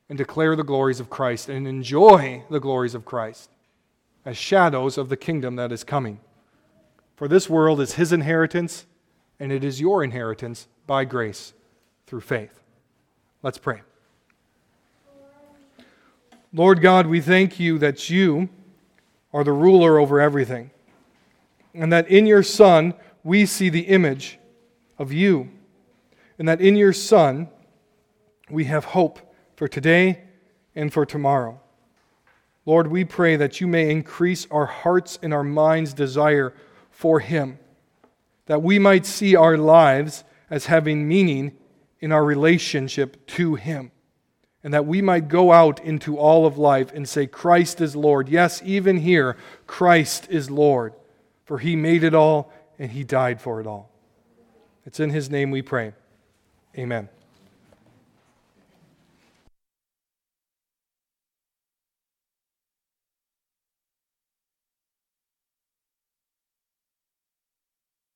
and 0.10 0.18
declare 0.18 0.56
the 0.56 0.64
glories 0.64 1.00
of 1.00 1.10
Christ 1.10 1.48
and 1.48 1.68
enjoy 1.68 2.44
the 2.50 2.60
glories 2.60 2.96
of 2.96 3.06
Christ 3.06 3.52
as 4.26 4.38
shadows 4.38 4.98
of 4.98 5.10
the 5.10 5.18
kingdom 5.18 5.56
that 5.58 5.72
is 5.72 5.84
coming. 5.84 6.20
For 7.16 7.28
this 7.28 7.50
world 7.50 7.80
is 7.80 7.94
his 7.94 8.12
inheritance, 8.12 8.86
and 9.40 9.52
it 9.52 9.64
is 9.64 9.80
your 9.80 10.04
inheritance 10.04 10.68
by 10.88 11.06
grace 11.06 11.54
through 12.08 12.22
faith. 12.22 12.60
Let's 13.46 13.60
pray. 13.60 13.84
Lord 16.52 16.82
God, 16.82 17.06
we 17.06 17.22
thank 17.22 17.60
you 17.60 17.78
that 17.78 18.10
you 18.10 18.50
are 19.32 19.44
the 19.44 19.52
ruler 19.52 20.00
over 20.00 20.20
everything, 20.20 20.72
and 21.72 21.94
that 21.94 22.08
in 22.08 22.26
your 22.26 22.42
Son 22.42 22.96
we 23.24 23.46
see 23.46 23.70
the 23.70 23.82
image 23.82 24.40
of 24.98 25.14
you, 25.14 25.52
and 26.40 26.48
that 26.48 26.60
in 26.60 26.76
your 26.76 26.92
Son 26.92 27.48
we 28.50 28.64
have 28.64 28.84
hope 28.84 29.20
for 29.56 29.68
today 29.68 30.24
and 30.74 30.92
for 30.92 31.06
tomorrow. 31.06 31.62
Lord, 32.66 32.88
we 32.88 33.06
pray 33.06 33.36
that 33.36 33.62
you 33.62 33.68
may 33.68 33.92
increase 33.92 34.48
our 34.50 34.66
hearts 34.66 35.20
and 35.22 35.32
our 35.32 35.44
minds' 35.44 35.94
desire 35.94 36.52
for 36.90 37.20
Him, 37.20 37.60
that 38.48 38.64
we 38.64 38.80
might 38.80 39.06
see 39.06 39.36
our 39.36 39.56
lives 39.56 40.24
as 40.50 40.66
having 40.66 41.08
meaning 41.08 41.56
in 42.06 42.12
our 42.12 42.24
relationship 42.24 43.26
to 43.26 43.56
Him, 43.56 43.92
and 44.64 44.72
that 44.76 44.86
we 44.86 45.02
might 45.02 45.28
go 45.28 45.52
out 45.52 45.84
into 45.84 46.20
all 46.20 46.46
of 46.46 46.56
life 46.56 46.94
and 46.94 47.10
say, 47.10 47.26
Christ 47.26 47.82
is 47.82 47.96
Lord. 47.96 48.30
Yes, 48.30 48.62
even 48.64 48.98
here, 48.98 49.36
Christ 49.66 50.28
is 50.30 50.52
Lord, 50.52 50.94
for 51.46 51.58
He 51.58 51.76
made 51.76 52.04
it 52.04 52.14
all 52.14 52.54
and 52.78 52.92
He 52.92 53.04
died 53.04 53.42
for 53.42 53.60
it 53.60 53.66
all. 53.66 53.90
It's 54.86 55.00
in 55.00 55.10
His 55.10 55.32
name 55.32 55.50
we 55.50 55.64
pray. 55.64 55.94
Amen. 56.78 57.10